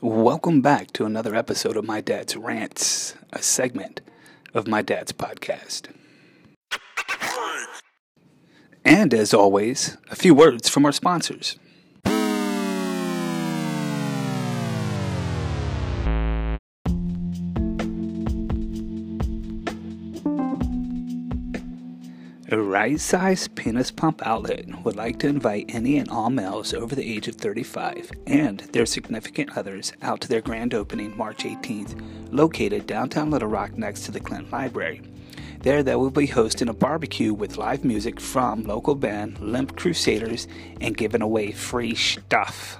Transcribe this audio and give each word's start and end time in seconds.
Welcome 0.00 0.60
back 0.60 0.92
to 0.92 1.06
another 1.06 1.34
episode 1.34 1.76
of 1.76 1.84
My 1.84 2.00
Dad's 2.00 2.36
Rants, 2.36 3.16
a 3.32 3.42
segment 3.42 4.00
of 4.54 4.68
my 4.68 4.80
dad's 4.80 5.10
podcast. 5.10 5.88
And 8.84 9.12
as 9.12 9.34
always, 9.34 9.96
a 10.08 10.14
few 10.14 10.36
words 10.36 10.68
from 10.68 10.84
our 10.86 10.92
sponsors. 10.92 11.58
Right 22.68 23.00
size 23.00 23.48
penis 23.48 23.90
pump 23.90 24.20
outlet 24.26 24.66
would 24.84 24.94
like 24.94 25.18
to 25.18 25.26
invite 25.26 25.64
any 25.74 25.96
and 25.96 26.10
all 26.10 26.28
males 26.28 26.74
over 26.74 26.94
the 26.94 27.16
age 27.16 27.26
of 27.26 27.34
35 27.34 28.12
and 28.26 28.60
their 28.72 28.84
significant 28.84 29.56
others 29.56 29.94
out 30.02 30.20
to 30.20 30.28
their 30.28 30.42
grand 30.42 30.74
opening 30.74 31.16
March 31.16 31.44
18th, 31.44 31.98
located 32.30 32.86
downtown 32.86 33.30
Little 33.30 33.48
Rock 33.48 33.78
next 33.78 34.02
to 34.02 34.12
the 34.12 34.20
Clinton 34.20 34.50
Library. 34.50 35.00
There, 35.60 35.82
they 35.82 35.96
will 35.96 36.10
be 36.10 36.26
hosting 36.26 36.68
a 36.68 36.74
barbecue 36.74 37.32
with 37.32 37.56
live 37.56 37.86
music 37.86 38.20
from 38.20 38.64
local 38.64 38.94
band 38.94 39.40
Limp 39.40 39.74
Crusaders 39.74 40.46
and 40.82 40.94
giving 40.94 41.22
away 41.22 41.52
free 41.52 41.94
stuff. 41.94 42.78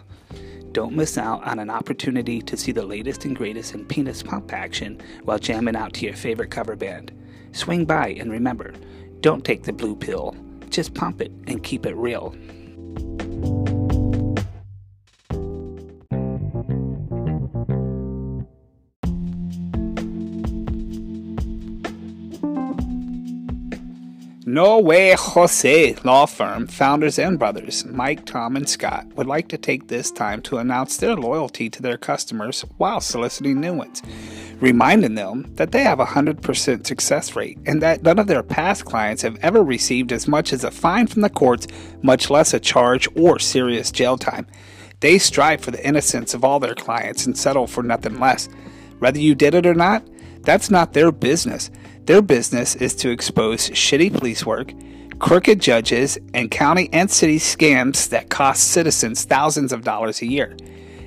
Don't 0.73 0.97
miss 0.97 1.17
out 1.17 1.43
on 1.45 1.59
an 1.59 1.71
opportunity 1.71 2.43
to 2.43 2.59
see 2.59 2.73
the 2.73 2.85
latest 2.85 3.25
and 3.25 3.35
greatest 3.35 3.73
in 3.75 3.87
penis 3.87 4.23
pump 4.23 4.53
action 4.53 5.01
while 5.25 5.39
jamming 5.39 5.77
out 5.77 5.95
to 5.95 6.05
your 6.05 6.15
favorite 6.15 6.51
cover 6.51 6.77
band. 6.77 7.11
Swing 7.53 7.87
by 7.87 8.09
and 8.09 8.31
remember, 8.31 8.75
don't 9.21 9.45
take 9.45 9.65
the 9.65 9.73
blue 9.73 9.97
pill. 9.97 10.37
Just 10.71 10.95
pump 10.95 11.21
it 11.21 11.33
and 11.47 11.63
keep 11.63 11.87
it 11.87 11.97
real. 11.97 12.35
No 24.47 24.81
Way 24.81 25.15
Jose 25.17 25.95
law 26.05 26.25
firm 26.25 26.67
founders 26.67 27.19
and 27.19 27.39
brothers, 27.39 27.85
Mike, 27.85 28.25
Tom, 28.25 28.57
and 28.57 28.69
Scott, 28.69 29.07
would 29.15 29.27
like 29.27 29.49
to 29.49 29.59
take 29.59 29.89
this 29.89 30.11
time 30.11 30.41
to 30.43 30.57
announce 30.57 30.97
their 30.97 31.15
loyalty 31.15 31.69
to 31.69 31.83
their 31.83 31.99
customers 31.99 32.63
while 32.79 33.01
soliciting 33.01 33.61
new 33.61 33.75
ones 33.75 34.03
reminding 34.61 35.15
them 35.15 35.47
that 35.55 35.71
they 35.71 35.83
have 35.83 36.01
a 36.01 36.07
100% 36.07 36.87
success 36.87 37.37
rate 37.37 37.59
and 37.67 37.81
that 37.81 38.03
none 38.03 38.19
of 38.19 38.27
their 38.27 38.43
past 38.43 38.85
clients 38.85 39.23
have 39.23 39.37
ever 39.37 39.63
received 39.63 40.13
as 40.13 40.27
much 40.27 40.53
as 40.53 40.65
a 40.65 40.71
fine 40.71 41.07
from 41.07 41.23
the 41.23 41.31
courts, 41.31 41.67
much 42.03 42.29
less 42.31 42.53
a 42.53 42.61
charge 42.61 43.09
or 43.17 43.39
serious 43.39 43.91
jail 43.91 44.19
time. 44.19 44.47
They 45.01 45.19
strive 45.19 45.61
for 45.61 45.71
the 45.71 45.87
innocence 45.87 46.35
of 46.35 46.45
all 46.45 46.59
their 46.59 46.75
clients 46.75 47.25
and 47.27 47.39
settle 47.39 47.69
for 47.69 47.83
nothing 47.83 48.19
less. 48.19 48.49
Whether 48.99 49.21
you 49.21 49.35
did 49.35 49.55
it 49.55 49.67
or 49.67 49.75
not, 49.75 50.05
that's 50.43 50.71
not 50.71 50.93
their 50.93 51.13
business. 51.13 51.71
Their 52.07 52.23
business 52.23 52.75
is 52.75 52.95
to 52.97 53.11
expose 53.11 53.71
shitty 53.71 54.13
police 54.13 54.45
work, 54.45 54.73
crooked 55.21 55.61
judges, 55.61 56.19
and 56.35 56.51
county 56.51 56.89
and 56.93 57.09
city 57.11 57.39
scams 57.39 58.09
that 58.09 58.31
cost 58.31 58.69
citizens 58.69 59.25
thousands 59.25 59.73
of 59.73 59.85
dollars 59.85 60.21
a 60.21 60.27
year. 60.27 60.57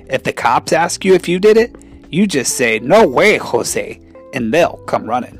If 0.08 0.22
the 0.22 0.32
cops 0.32 0.72
ask 0.72 1.04
you 1.04 1.14
if 1.14 1.28
you 1.28 1.38
did 1.38 1.56
it, 1.56 1.74
you 2.12 2.26
just 2.26 2.56
say, 2.56 2.78
No 2.78 3.08
way, 3.08 3.38
Jose, 3.38 4.00
and 4.34 4.52
they'll 4.52 4.76
come 4.86 5.06
running. 5.06 5.38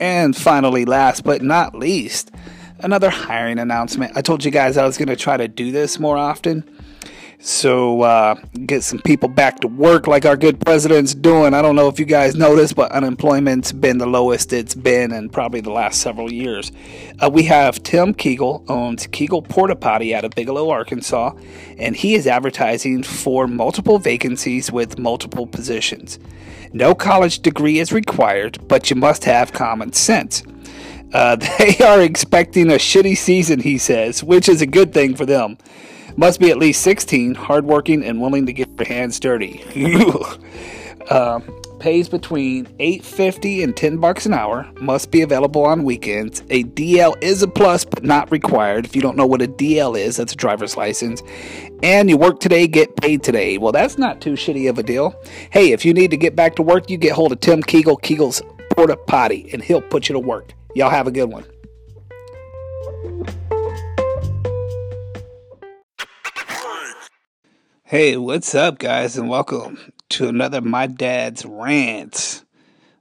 And 0.00 0.36
finally, 0.36 0.84
last 0.84 1.22
but 1.22 1.42
not 1.42 1.76
least, 1.76 2.32
another 2.80 3.08
hiring 3.08 3.60
announcement. 3.60 4.16
I 4.16 4.22
told 4.22 4.44
you 4.44 4.50
guys 4.50 4.76
I 4.76 4.84
was 4.84 4.98
going 4.98 5.08
to 5.08 5.16
try 5.16 5.36
to 5.36 5.46
do 5.46 5.70
this 5.70 6.00
more 6.00 6.18
often. 6.18 6.68
So 7.44 8.02
uh, 8.02 8.36
get 8.66 8.84
some 8.84 9.00
people 9.00 9.28
back 9.28 9.58
to 9.62 9.66
work 9.66 10.06
like 10.06 10.24
our 10.24 10.36
good 10.36 10.60
president's 10.60 11.12
doing. 11.12 11.54
I 11.54 11.60
don't 11.60 11.74
know 11.74 11.88
if 11.88 11.98
you 11.98 12.04
guys 12.04 12.36
noticed, 12.36 12.76
but 12.76 12.92
unemployment's 12.92 13.72
been 13.72 13.98
the 13.98 14.06
lowest 14.06 14.52
it's 14.52 14.76
been 14.76 15.12
in 15.12 15.28
probably 15.28 15.60
the 15.60 15.72
last 15.72 16.00
several 16.00 16.32
years. 16.32 16.70
Uh, 17.20 17.28
we 17.28 17.42
have 17.42 17.82
Tim 17.82 18.14
Kegel 18.14 18.64
owns 18.68 19.08
Kegel 19.08 19.42
Porta 19.42 19.74
Potty 19.74 20.14
out 20.14 20.24
of 20.24 20.30
Bigelow, 20.36 20.70
Arkansas, 20.70 21.32
and 21.78 21.96
he 21.96 22.14
is 22.14 22.28
advertising 22.28 23.02
for 23.02 23.48
multiple 23.48 23.98
vacancies 23.98 24.70
with 24.70 24.96
multiple 24.96 25.48
positions. 25.48 26.20
No 26.72 26.94
college 26.94 27.40
degree 27.40 27.80
is 27.80 27.92
required, 27.92 28.68
but 28.68 28.88
you 28.88 28.94
must 28.94 29.24
have 29.24 29.52
common 29.52 29.92
sense. 29.94 30.44
Uh, 31.12 31.34
they 31.58 31.76
are 31.78 32.00
expecting 32.00 32.70
a 32.70 32.76
shitty 32.76 33.16
season, 33.16 33.58
he 33.58 33.78
says, 33.78 34.22
which 34.22 34.48
is 34.48 34.62
a 34.62 34.66
good 34.66 34.94
thing 34.94 35.16
for 35.16 35.26
them. 35.26 35.58
Must 36.16 36.40
be 36.40 36.50
at 36.50 36.58
least 36.58 36.82
16, 36.82 37.34
hardworking, 37.34 38.04
and 38.04 38.20
willing 38.20 38.46
to 38.46 38.52
get 38.52 38.76
their 38.76 38.86
hands 38.86 39.18
dirty. 39.18 39.62
uh, 41.10 41.40
pays 41.82 42.08
between 42.08 42.66
8.50 42.78 43.64
and 43.64 43.76
10 43.76 43.96
bucks 43.98 44.24
an 44.24 44.32
hour. 44.32 44.70
Must 44.80 45.10
be 45.10 45.22
available 45.22 45.64
on 45.64 45.82
weekends. 45.82 46.40
A 46.50 46.62
DL 46.62 47.20
is 47.20 47.42
a 47.42 47.48
plus, 47.48 47.84
but 47.84 48.04
not 48.04 48.30
required. 48.30 48.84
If 48.84 48.94
you 48.94 49.02
don't 49.02 49.16
know 49.16 49.26
what 49.26 49.42
a 49.42 49.48
DL 49.48 49.98
is, 49.98 50.16
that's 50.16 50.32
a 50.32 50.36
driver's 50.36 50.76
license. 50.76 51.24
And 51.82 52.08
you 52.08 52.16
work 52.16 52.38
today, 52.38 52.68
get 52.68 52.94
paid 52.96 53.24
today. 53.24 53.58
Well, 53.58 53.72
that's 53.72 53.98
not 53.98 54.20
too 54.20 54.34
shitty 54.34 54.70
of 54.70 54.78
a 54.78 54.84
deal. 54.84 55.20
Hey, 55.50 55.72
if 55.72 55.84
you 55.84 55.92
need 55.92 56.12
to 56.12 56.16
get 56.16 56.36
back 56.36 56.54
to 56.56 56.62
work, 56.62 56.88
you 56.88 56.96
get 56.96 57.12
hold 57.12 57.32
of 57.32 57.40
Tim 57.40 57.62
Kegel, 57.64 57.96
Kegel's 57.96 58.40
Porta 58.76 58.96
Potty, 58.96 59.50
and 59.52 59.60
he'll 59.60 59.82
put 59.82 60.08
you 60.08 60.12
to 60.12 60.20
work. 60.20 60.52
Y'all 60.76 60.88
have 60.88 61.08
a 61.08 61.10
good 61.10 61.30
one. 61.32 61.44
Hey, 67.92 68.16
what's 68.16 68.54
up, 68.54 68.78
guys, 68.78 69.18
and 69.18 69.28
welcome 69.28 69.92
to 70.08 70.26
another 70.26 70.62
My 70.62 70.86
Dad's 70.86 71.44
Rants, 71.44 72.42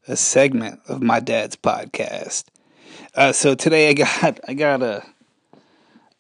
a 0.06 0.18
segment 0.18 0.81
of 0.85 1.02
My 1.02 1.22
Dad's 1.22 1.56
podcast. 1.56 2.44
Uh, 3.16 3.31
so 3.31 3.56
today 3.56 3.88
I 3.88 3.94
got 3.94 4.41
I 4.50 4.53
got 4.53 4.84
a 4.84 5.06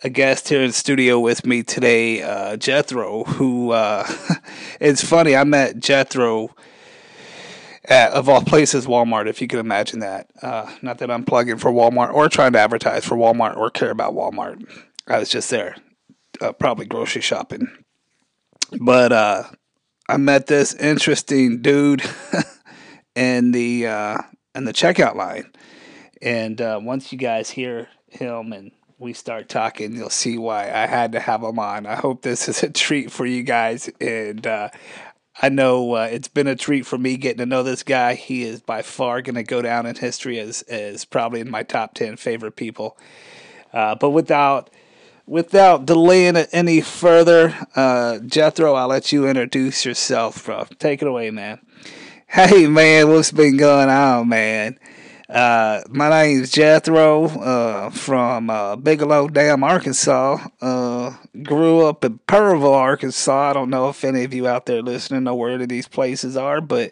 a 0.05 0.09
guest 0.09 0.47
here 0.47 0.61
in 0.61 0.71
studio 0.71 1.19
with 1.19 1.45
me 1.45 1.63
today, 1.63 2.21
uh, 2.21 2.55
Jethro. 2.55 3.25
Who 3.25 3.71
uh, 3.71 4.07
it's 4.79 5.03
funny 5.03 5.35
I 5.35 5.43
met 5.43 5.77
Jethro 5.77 6.55
at 7.83 8.13
of 8.13 8.29
all 8.29 8.41
places 8.41 8.87
Walmart, 8.87 9.27
if 9.27 9.41
you 9.41 9.49
can 9.49 9.59
imagine 9.59 9.99
that. 9.99 10.29
Uh, 10.41 10.73
not 10.81 10.99
that 10.99 11.11
I'm 11.11 11.25
plugging 11.25 11.57
for 11.57 11.73
Walmart 11.73 12.13
or 12.13 12.29
trying 12.29 12.53
to 12.53 12.59
advertise 12.59 13.03
for 13.03 13.17
Walmart 13.17 13.57
or 13.57 13.69
care 13.69 13.91
about 13.91 14.13
Walmart. 14.13 14.63
I 15.07 15.19
was 15.19 15.27
just 15.27 15.49
there, 15.49 15.75
uh, 16.39 16.53
probably 16.53 16.85
grocery 16.85 17.21
shopping 17.21 17.67
but 18.81 19.13
uh, 19.13 19.43
I 20.09 20.17
met 20.17 20.47
this 20.47 20.73
interesting 20.73 21.61
dude 21.61 22.01
in 23.15 23.51
the 23.51 23.85
uh, 23.85 24.17
in 24.55 24.65
the 24.65 24.73
checkout 24.73 25.15
line, 25.15 25.51
and 26.21 26.59
uh, 26.59 26.79
once 26.81 27.11
you 27.11 27.17
guys 27.19 27.51
hear 27.51 27.87
him 28.07 28.51
and 28.51 28.71
we 28.97 29.13
start 29.13 29.49
talking, 29.49 29.95
you'll 29.95 30.09
see 30.09 30.37
why 30.37 30.63
I 30.63 30.87
had 30.87 31.11
to 31.11 31.19
have 31.19 31.43
him 31.43 31.59
on. 31.59 31.85
I 31.85 31.95
hope 31.95 32.23
this 32.23 32.49
is 32.49 32.63
a 32.63 32.71
treat 32.71 33.11
for 33.11 33.25
you 33.25 33.43
guys, 33.43 33.87
and 34.01 34.45
uh, 34.47 34.69
I 35.39 35.49
know 35.49 35.93
uh, 35.93 36.09
it's 36.11 36.27
been 36.27 36.47
a 36.47 36.55
treat 36.55 36.87
for 36.87 36.97
me 36.97 37.17
getting 37.17 37.37
to 37.37 37.45
know 37.45 37.61
this 37.61 37.83
guy. 37.83 38.15
He 38.15 38.41
is 38.41 38.61
by 38.61 38.81
far 38.81 39.21
going 39.21 39.35
to 39.35 39.43
go 39.43 39.61
down 39.61 39.85
in 39.85 39.95
history 39.95 40.39
as 40.39 40.63
as 40.63 41.05
probably 41.05 41.39
in 41.39 41.51
my 41.51 41.61
top 41.61 41.93
ten 41.93 42.17
favorite 42.17 42.55
people. 42.55 42.97
Uh, 43.71 43.93
but 43.93 44.09
without 44.09 44.71
without 45.25 45.85
delaying 45.85 46.35
it 46.35 46.49
any 46.51 46.81
further, 46.81 47.55
uh, 47.75 48.19
Jethro, 48.19 48.73
I'll 48.73 48.87
let 48.87 49.11
you 49.11 49.27
introduce 49.27 49.85
yourself, 49.85 50.45
bro. 50.45 50.65
Take 50.79 51.01
it 51.01 51.07
away, 51.07 51.31
man. 51.31 51.59
Hey, 52.27 52.67
man, 52.67 53.09
what's 53.09 53.31
been 53.31 53.57
going 53.57 53.89
on, 53.89 54.29
man? 54.29 54.79
Uh, 55.31 55.81
my 55.87 56.09
name 56.09 56.41
is 56.41 56.51
Jethro 56.51 57.23
uh, 57.23 57.89
from 57.89 58.49
uh, 58.49 58.75
Bigelow 58.75 59.29
Dam, 59.29 59.63
Arkansas. 59.63 60.45
Uh, 60.59 61.15
grew 61.43 61.85
up 61.85 62.03
in 62.03 62.17
Perryville, 62.27 62.73
Arkansas. 62.73 63.51
I 63.51 63.53
don't 63.53 63.69
know 63.69 63.87
if 63.87 64.03
any 64.03 64.25
of 64.25 64.33
you 64.33 64.45
out 64.45 64.65
there 64.65 64.81
listening 64.81 65.23
know 65.23 65.33
where 65.33 65.51
any 65.51 65.63
of 65.63 65.69
these 65.69 65.87
places 65.87 66.35
are, 66.35 66.59
but 66.59 66.91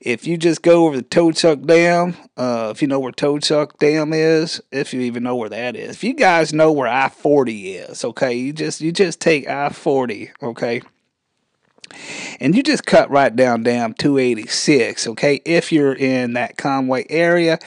if 0.00 0.24
you 0.24 0.38
just 0.38 0.62
go 0.62 0.86
over 0.86 0.98
the 0.98 1.02
Toadsuck 1.02 1.66
Dam, 1.66 2.14
uh, 2.36 2.68
if 2.70 2.80
you 2.80 2.86
know 2.86 3.00
where 3.00 3.10
Toadsuck 3.10 3.76
Dam 3.78 4.12
is, 4.12 4.62
if 4.70 4.94
you 4.94 5.00
even 5.00 5.24
know 5.24 5.34
where 5.34 5.48
that 5.48 5.74
is, 5.74 5.96
if 5.96 6.04
you 6.04 6.14
guys 6.14 6.52
know 6.52 6.70
where 6.70 6.88
I 6.88 7.08
forty 7.08 7.72
is, 7.74 8.04
okay, 8.04 8.32
you 8.34 8.52
just 8.52 8.80
you 8.80 8.92
just 8.92 9.20
take 9.20 9.48
I 9.48 9.68
forty, 9.70 10.30
okay. 10.40 10.82
And 12.40 12.54
you 12.54 12.62
just 12.62 12.84
cut 12.84 13.10
right 13.10 13.34
down 13.34 13.62
damn 13.62 13.94
286, 13.94 15.06
okay? 15.08 15.40
If 15.44 15.72
you're 15.72 15.94
in 15.94 16.34
that 16.34 16.56
Conway 16.56 17.06
area, 17.10 17.58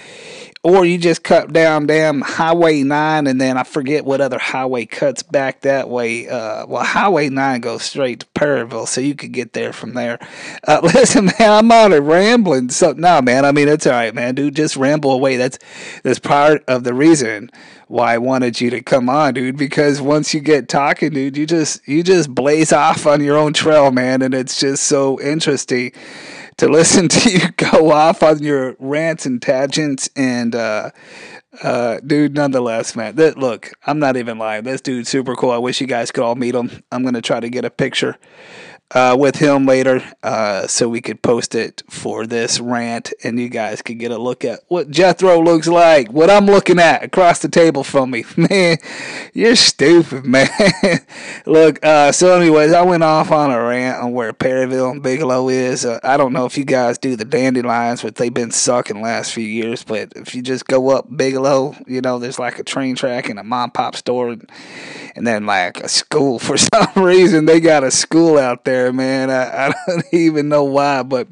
or 0.64 0.86
you 0.86 0.98
just 0.98 1.24
cut 1.24 1.52
down 1.52 1.88
damn 1.88 2.22
Highway 2.22 2.84
9, 2.84 3.28
and 3.28 3.40
then 3.40 3.58
I 3.58 3.64
forget 3.64 4.06
what 4.06 4.22
other 4.22 4.40
highway 4.40 4.86
cuts 4.86 5.22
back 5.22 5.62
that 5.62 5.90
way. 5.90 6.30
Uh, 6.30 6.66
well, 6.66 6.86
Highway 6.86 7.28
9 7.28 7.60
goes 7.60 7.84
straight 7.84 8.22
to 8.22 8.26
Perryville, 8.28 8.86
so 8.86 9.02
you 9.02 9.14
could 9.14 9.34
get 9.34 9.52
there 9.52 9.74
from 9.74 9.94
there. 9.94 10.20
Uh, 10.66 10.80
listen, 10.84 11.26
man, 11.26 11.52
I'm 11.52 11.72
on 11.72 11.92
a 11.92 12.00
rambling. 12.00 12.70
So, 12.70 12.94
no, 12.94 13.22
man, 13.22 13.44
I 13.44 13.52
mean, 13.52 13.68
it's 13.68 13.86
all 13.86 13.92
right, 13.92 14.16
man, 14.16 14.36
dude, 14.36 14.56
just 14.56 14.78
ramble 14.78 15.12
away. 15.12 15.36
That's, 15.36 15.60
that's 16.02 16.20
part 16.20 16.64
of 16.70 16.86
the 16.86 16.94
reason 16.94 17.52
why 17.90 18.14
I 18.14 18.18
wanted 18.18 18.62
you 18.62 18.70
to 18.70 18.82
come 18.82 19.10
on, 19.10 19.34
dude, 19.34 19.58
because 19.58 20.00
once 20.02 20.34
you 20.34 20.40
get 20.40 20.70
talking, 20.70 21.12
dude, 21.12 21.36
you 21.36 21.46
just, 21.46 21.86
you 21.86 22.04
just 22.04 22.34
blaze 22.34 22.72
off 22.72 23.06
on 23.06 23.22
your 23.22 23.38
own 23.38 23.52
trail, 23.52 23.92
man, 23.92 24.22
and 24.22 24.34
it's 24.34 24.62
just 24.62 24.86
so 24.86 25.20
interesting 25.20 25.92
to 26.58 26.68
listen 26.68 27.08
to 27.10 27.32
you 27.32 27.52
go 27.52 27.92
off 27.92 28.24
on 28.24 28.42
your 28.44 28.76
rants 28.80 29.26
and 29.26 29.42
tangents 29.42 30.10
and 30.16 30.56
uh 30.56 30.90
uh 31.62 32.00
dude 32.06 32.34
nonetheless 32.34 32.96
man 32.96 33.16
that 33.16 33.38
look 33.38 33.72
i'm 33.86 34.00
not 34.00 34.18
even 34.18 34.38
lying. 34.38 34.64
This 34.64 34.82
dude's 34.82 35.10
super 35.10 35.36
cool. 35.36 35.52
I 35.52 35.58
wish 35.58 35.82
you 35.82 35.88
guys 35.88 36.12
could 36.12 36.24
all 36.24 36.36
meet 36.36 36.56
him. 36.56 36.84
I'm 36.92 37.04
gonna 37.04 37.22
try 37.22 37.40
to 37.40 37.50
get 37.50 37.66
a 37.66 37.70
picture 37.70 38.18
uh, 38.94 39.16
with 39.18 39.38
him 39.38 39.66
later 39.66 40.04
uh, 40.22 40.68
so 40.68 40.88
we 40.88 41.02
could 41.02 41.22
post 41.22 41.56
it 41.56 41.82
for 41.90 42.28
this 42.28 42.60
rant 42.60 43.12
and 43.24 43.40
you 43.40 43.50
guys 43.50 43.82
could 43.82 43.98
get 43.98 44.12
a 44.12 44.18
look 44.18 44.46
at 44.46 44.60
what 44.68 44.90
Jethro 44.90 45.42
looks 45.42 45.68
like, 45.68 46.12
what 46.12 46.30
I'm 46.30 46.46
looking 46.46 46.80
at 46.80 47.04
across 47.04 47.40
the 47.40 47.50
table 47.50 47.84
from 47.84 48.12
me. 48.12 48.24
Man, 48.38 48.78
you're 49.34 49.56
stupid, 49.56 50.26
man. 50.26 50.50
look, 51.46 51.84
uh, 51.84 52.12
so 52.12 52.36
anyways, 52.40 52.74
I 52.74 52.82
went 52.82 53.04
off 53.04 53.32
on 53.32 53.52
a 53.52 53.62
rant 53.62 54.02
on 54.02 54.12
where 54.12 54.34
Perryville 54.34 54.92
and 54.92 55.04
Bigelow 55.04 55.50
is. 55.50 55.86
Uh, 55.86 56.00
I 56.04 56.18
don't 56.18 56.34
know 56.34 56.46
if 56.46 56.58
you 56.58 56.66
guys 56.66 56.98
do 56.98 57.16
the 57.16 57.26
dandelions, 57.26 58.02
but 58.02 58.16
they've 58.16 58.34
been 58.34 58.52
sucking 58.52 59.02
last 59.02 59.34
few 59.34 59.46
years. 59.46 59.84
But 59.84 60.14
if 60.16 60.36
you 60.36 60.42
just 60.42 60.68
go 60.68 60.90
up 60.90 61.16
Bigelow, 61.16 61.76
you 61.88 62.02
know, 62.02 62.20
there's 62.20 62.40
like 62.40 62.60
a 62.60 62.64
train 62.64 62.96
track 62.96 63.30
and 63.30 63.40
a 63.40 63.44
mom 63.44 63.72
pop 63.72 63.96
store. 63.96 64.30
And, 64.30 64.50
and 65.16 65.26
then 65.26 65.46
like 65.46 65.80
a 65.80 65.90
school. 65.90 66.40
For 66.40 66.58
some 66.58 66.92
reason, 66.96 67.46
they 67.46 67.60
got 67.60 67.84
a 67.84 67.92
school 67.92 68.38
out 68.38 68.66
there, 68.66 68.92
man. 68.92 69.30
I, 69.30 69.68
I 69.68 69.74
don't 69.88 70.06
even 70.12 70.50
know 70.50 70.64
why, 70.64 71.04
but 71.04 71.28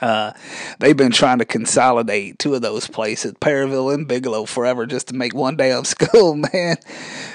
uh, 0.00 0.32
they've 0.78 0.96
been 0.96 1.12
trying 1.12 1.38
to 1.38 1.44
consolidate 1.44 2.38
two 2.38 2.54
of 2.54 2.62
those 2.62 2.88
places, 2.88 3.34
Perryville 3.40 3.90
and 3.90 4.08
Bigelow, 4.08 4.46
forever, 4.46 4.86
just 4.86 5.08
to 5.08 5.14
make 5.14 5.34
one 5.34 5.56
day 5.56 5.72
of 5.72 5.86
school, 5.86 6.34
man. 6.34 6.76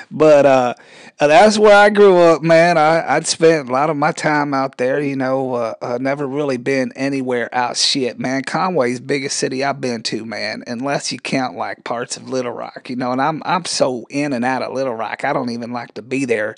But 0.10 0.46
uh, 0.46 0.74
that's 1.20 1.58
where 1.58 1.76
I 1.76 1.90
grew 1.90 2.18
up, 2.18 2.42
man. 2.42 2.78
I, 2.78 3.16
I'd 3.16 3.28
spent 3.28 3.70
a 3.70 3.72
lot 3.72 3.90
of 3.90 3.98
my 3.98 4.12
time 4.12 4.54
out 4.54 4.78
there, 4.78 5.02
you 5.02 5.16
know, 5.16 5.56
uh, 5.56 5.74
uh, 5.82 5.98
never 6.00 6.28
really 6.28 6.58
been 6.58 6.94
anywhere 6.96 7.54
out 7.54 7.76
shit, 7.76 8.20
man. 8.20 8.44
Conway's 8.44 9.00
biggest 9.00 9.38
city 9.38 9.64
I've 9.64 9.82
been 9.82 10.04
to, 10.04 10.26
man, 10.26 10.64
unless 10.68 11.12
you 11.12 11.20
count 11.20 11.58
like 11.58 11.84
parts 11.84 12.18
of 12.18 12.30
Little 12.30 12.52
Rock, 12.52 12.90
you 12.90 12.96
know, 12.96 13.12
and 13.12 13.22
I'm 13.22 13.42
I'm 13.46 13.66
so 13.66 14.06
in 14.10 14.32
and 14.32 14.46
out 14.46 14.62
of 14.62 14.74
Little 14.74 14.96
Rock. 14.96 15.26
I 15.26 15.34
don't 15.34 15.50
even 15.50 15.74
like 15.74 15.94
to 15.96 16.02
be 16.02 16.26
there, 16.26 16.56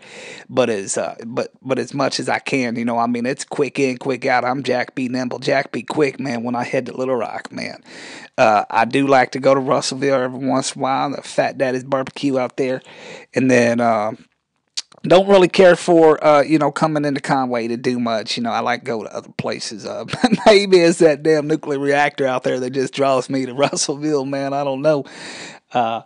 but 0.50 0.70
as 0.70 0.98
uh, 0.98 1.16
but 1.26 1.52
but 1.62 1.80
as 1.80 1.94
much 1.94 2.20
as 2.20 2.30
I 2.30 2.40
can, 2.40 2.76
you 2.76 2.86
know, 2.86 2.98
I 2.98 3.08
mean 3.08 3.26
it's 3.26 3.46
quick 3.46 3.80
in, 3.80 3.98
quick 3.98 4.26
out. 4.26 4.46
I'm 4.46 4.64
Jack 4.64 4.94
B 4.94 5.08
Nimble, 5.08 5.40
Jack 5.40 5.72
B 5.72 5.82
Quick, 5.84 6.20
man, 6.20 6.44
when 6.44 6.56
I 6.56 6.64
head 6.64 6.86
to 6.88 6.96
Little 6.96 7.16
Rock, 7.16 7.52
man. 7.52 7.82
Uh, 8.38 8.64
I 8.70 8.86
do 8.86 9.06
like 9.06 9.32
to 9.32 9.40
go 9.40 9.54
to 9.54 9.60
Russellville 9.60 10.16
every 10.16 10.48
once 10.48 10.74
in 10.74 10.80
a 10.80 10.84
while, 10.84 11.10
the 11.10 11.22
Fat 11.22 11.58
Daddy's 11.58 11.84
barbecue 11.84 12.40
out 12.40 12.56
there. 12.56 12.82
And 13.40 13.50
then 13.50 13.80
uh, 13.80 14.12
don't 15.04 15.30
really 15.30 15.48
care 15.48 15.78
for 15.78 16.22
uh, 16.22 16.42
you 16.42 16.60
know 16.60 16.74
coming 16.74 17.06
into 17.06 17.22
Conway 17.22 17.70
to 17.70 17.78
do 17.78 17.98
much. 18.02 18.36
You 18.36 18.44
know, 18.44 18.52
I 18.52 18.60
like 18.60 18.84
go 18.84 19.02
to 19.02 19.16
other 19.16 19.32
places. 19.38 19.86
Uh, 19.86 20.04
maybe 20.46 20.80
it's 20.80 21.00
that 21.00 21.24
damn 21.24 21.48
nuclear 21.48 21.80
reactor 21.80 22.28
out 22.28 22.44
there 22.44 22.60
that 22.60 22.72
just 22.72 22.94
draws 22.94 23.30
me 23.30 23.46
to 23.46 23.54
Russellville, 23.56 24.26
man. 24.26 24.52
I 24.54 24.66
don't 24.66 24.82
know. 24.82 25.06
Uh, 25.72 26.02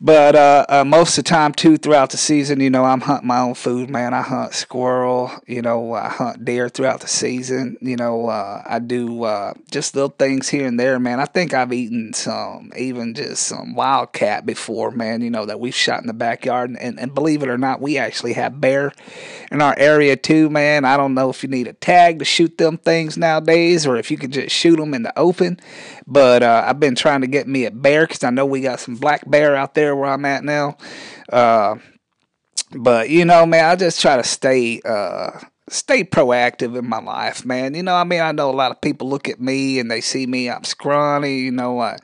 but 0.00 0.34
uh, 0.34 0.66
uh, 0.68 0.84
most 0.84 1.16
of 1.16 1.24
the 1.24 1.30
time, 1.30 1.52
too, 1.52 1.76
throughout 1.76 2.10
the 2.10 2.16
season, 2.16 2.58
you 2.58 2.68
know, 2.68 2.84
I'm 2.84 3.00
hunting 3.00 3.28
my 3.28 3.38
own 3.38 3.54
food, 3.54 3.88
man. 3.88 4.12
I 4.12 4.22
hunt 4.22 4.52
squirrel, 4.52 5.30
you 5.46 5.62
know, 5.62 5.92
I 5.92 6.08
hunt 6.08 6.44
deer 6.44 6.68
throughout 6.68 7.00
the 7.00 7.06
season. 7.06 7.78
You 7.80 7.96
know, 7.96 8.28
uh, 8.28 8.62
I 8.66 8.80
do 8.80 9.22
uh, 9.22 9.54
just 9.70 9.94
little 9.94 10.10
things 10.10 10.48
here 10.48 10.66
and 10.66 10.80
there, 10.80 10.98
man. 10.98 11.20
I 11.20 11.26
think 11.26 11.54
I've 11.54 11.72
eaten 11.72 12.12
some, 12.12 12.72
even 12.76 13.14
just 13.14 13.44
some 13.44 13.76
wildcat 13.76 14.44
before, 14.44 14.90
man, 14.90 15.22
you 15.22 15.30
know, 15.30 15.46
that 15.46 15.60
we've 15.60 15.74
shot 15.74 16.00
in 16.00 16.08
the 16.08 16.12
backyard. 16.12 16.70
And, 16.70 16.78
and, 16.80 16.98
and 16.98 17.14
believe 17.14 17.44
it 17.44 17.48
or 17.48 17.58
not, 17.58 17.80
we 17.80 17.96
actually 17.96 18.32
have 18.32 18.60
bear 18.60 18.92
in 19.52 19.62
our 19.62 19.78
area, 19.78 20.16
too, 20.16 20.50
man. 20.50 20.84
I 20.84 20.96
don't 20.96 21.14
know 21.14 21.30
if 21.30 21.44
you 21.44 21.48
need 21.48 21.68
a 21.68 21.72
tag 21.72 22.18
to 22.18 22.24
shoot 22.24 22.58
them 22.58 22.78
things 22.78 23.16
nowadays 23.16 23.86
or 23.86 23.96
if 23.96 24.10
you 24.10 24.18
can 24.18 24.32
just 24.32 24.54
shoot 24.54 24.76
them 24.76 24.92
in 24.92 25.04
the 25.04 25.16
open. 25.16 25.60
But 26.04 26.42
uh, 26.42 26.64
I've 26.66 26.80
been 26.80 26.96
trying 26.96 27.20
to 27.20 27.28
get 27.28 27.46
me 27.46 27.64
a 27.64 27.70
bear 27.70 28.08
because 28.08 28.24
I 28.24 28.30
know 28.30 28.44
we 28.44 28.60
got 28.60 28.80
some 28.80 28.96
black 28.96 29.30
bear 29.30 29.54
out 29.54 29.74
there 29.74 29.83
where 29.92 30.10
I'm 30.10 30.24
at 30.24 30.44
now. 30.44 30.76
Uh, 31.32 31.76
but 32.76 33.10
you 33.10 33.24
know, 33.24 33.44
man, 33.44 33.64
I 33.64 33.76
just 33.76 34.00
try 34.00 34.16
to 34.16 34.22
stay 34.22 34.80
uh, 34.84 35.40
stay 35.68 36.04
proactive 36.04 36.78
in 36.78 36.88
my 36.88 37.00
life, 37.00 37.44
man. 37.44 37.74
You 37.74 37.82
know, 37.82 37.94
I 37.94 38.04
mean, 38.04 38.20
I 38.20 38.32
know 38.32 38.50
a 38.50 38.52
lot 38.52 38.70
of 38.70 38.80
people 38.80 39.08
look 39.08 39.28
at 39.28 39.40
me 39.40 39.78
and 39.78 39.90
they 39.90 40.00
see 40.00 40.26
me, 40.26 40.50
I'm 40.50 40.64
scrawny, 40.64 41.38
you 41.38 41.50
know, 41.50 41.80
uh, 41.80 41.96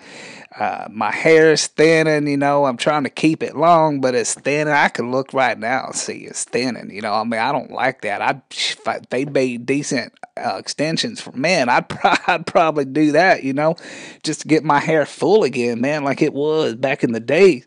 uh, 0.61 0.87
my 0.91 1.11
hair 1.11 1.53
is 1.53 1.67
thinning, 1.69 2.29
you 2.29 2.37
know, 2.37 2.67
I'm 2.67 2.77
trying 2.77 3.05
to 3.05 3.11
keep 3.11 3.43
it 3.43 3.57
long, 3.57 4.03
but 4.03 4.15
it's 4.15 4.35
thinning. 4.35 4.75
I 4.75 4.91
can 4.91 5.11
look 5.11 5.33
right 5.33 5.59
now 5.59 5.87
and 5.87 5.95
see 5.95 6.27
it's 6.27 6.45
thinning, 6.45 6.91
you 6.91 7.01
know, 7.01 7.15
I 7.15 7.25
mean, 7.25 7.41
I 7.41 7.51
don't 7.51 7.71
like 7.71 8.03
that. 8.03 8.21
I'd, 8.21 8.43
if 8.51 9.09
they 9.09 9.25
made 9.25 9.65
decent 9.65 10.12
uh, 10.37 10.57
extensions 10.59 11.19
for 11.19 11.33
men, 11.33 11.71
I'd, 11.71 11.89
pro- 11.89 12.12
I'd 12.27 12.47
probably 12.47 12.85
do 12.85 13.12
that, 13.12 13.43
you 13.43 13.55
know, 13.55 13.75
just 14.23 14.43
to 14.43 14.49
get 14.49 14.62
my 14.62 14.81
hair 14.81 15.07
full 15.07 15.45
again, 15.45 15.81
man, 15.81 16.05
like 16.05 16.21
it 16.21 16.35
was 16.35 16.75
back 16.75 17.03
in 17.03 17.12
the 17.12 17.21
day. 17.21 17.65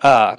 Uh, 0.00 0.36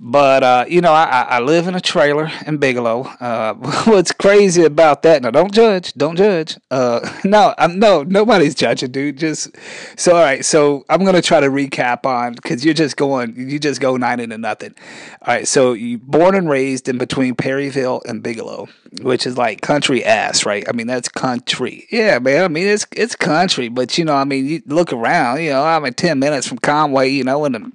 but 0.00 0.42
uh, 0.42 0.64
you 0.68 0.80
know, 0.80 0.92
I, 0.92 1.26
I 1.28 1.40
live 1.40 1.68
in 1.68 1.76
a 1.76 1.80
trailer 1.80 2.30
in 2.46 2.58
Bigelow. 2.58 3.02
Uh, 3.20 3.54
what's 3.84 4.10
crazy 4.10 4.64
about 4.64 5.02
that? 5.02 5.22
Now, 5.22 5.30
don't 5.30 5.52
judge, 5.52 5.92
don't 5.94 6.16
judge. 6.16 6.56
Uh, 6.70 7.08
no, 7.24 7.54
I'm 7.56 7.78
no, 7.78 8.02
nobody's 8.02 8.54
judging, 8.54 8.90
dude. 8.90 9.18
Just 9.18 9.50
so 9.96 10.16
all 10.16 10.22
right. 10.22 10.44
So 10.44 10.84
I'm 10.88 11.04
gonna 11.04 11.22
try 11.22 11.40
to 11.40 11.48
recap 11.48 12.04
on 12.04 12.34
because 12.34 12.64
you're 12.64 12.74
just 12.74 12.96
going, 12.96 13.34
you 13.36 13.60
just 13.60 13.80
go 13.80 13.96
nine 13.96 14.18
into 14.18 14.38
nothing. 14.38 14.74
All 15.22 15.34
right. 15.34 15.46
So 15.46 15.72
you 15.72 15.98
born 15.98 16.34
and 16.34 16.50
raised 16.50 16.88
in 16.88 16.98
between 16.98 17.36
Perryville 17.36 18.02
and 18.06 18.24
Bigelow, 18.24 18.68
which 19.02 19.24
is 19.24 19.38
like 19.38 19.60
country 19.60 20.04
ass, 20.04 20.44
right? 20.44 20.64
I 20.68 20.72
mean, 20.72 20.88
that's 20.88 21.08
country. 21.08 21.86
Yeah, 21.92 22.18
man. 22.18 22.42
I 22.44 22.48
mean, 22.48 22.66
it's 22.66 22.86
it's 22.90 23.14
country, 23.14 23.68
but 23.68 23.98
you 23.98 24.04
know, 24.04 24.14
I 24.14 24.24
mean, 24.24 24.46
you 24.46 24.62
look 24.66 24.92
around. 24.92 25.42
You 25.42 25.50
know, 25.50 25.64
I'm 25.64 25.84
at 25.84 25.96
ten 25.96 26.18
minutes 26.18 26.48
from 26.48 26.58
Conway. 26.58 27.10
You 27.10 27.22
know, 27.22 27.44
and 27.44 27.54
the 27.54 27.72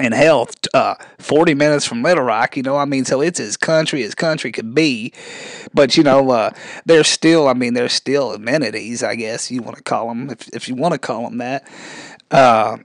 and 0.00 0.14
health, 0.14 0.54
uh, 0.74 0.94
40 1.18 1.54
minutes 1.54 1.84
from 1.84 2.02
Little 2.02 2.24
Rock, 2.24 2.56
you 2.56 2.62
know, 2.62 2.76
I 2.76 2.84
mean, 2.84 3.04
so 3.04 3.20
it's 3.20 3.40
as 3.40 3.56
country 3.56 4.02
as 4.02 4.14
country 4.14 4.52
could 4.52 4.74
be. 4.74 5.12
But, 5.74 5.96
you 5.96 6.02
know, 6.02 6.30
uh, 6.30 6.50
there's 6.86 7.08
still, 7.08 7.48
I 7.48 7.54
mean, 7.54 7.74
there's 7.74 7.92
still 7.92 8.32
amenities, 8.32 9.02
I 9.02 9.14
guess 9.14 9.50
you 9.50 9.62
want 9.62 9.76
to 9.76 9.82
call 9.82 10.08
them, 10.08 10.30
if, 10.30 10.48
if 10.54 10.68
you 10.68 10.74
want 10.74 10.92
to 10.92 10.98
call 10.98 11.24
them 11.24 11.38
that. 11.38 11.68
Uh, 12.30 12.78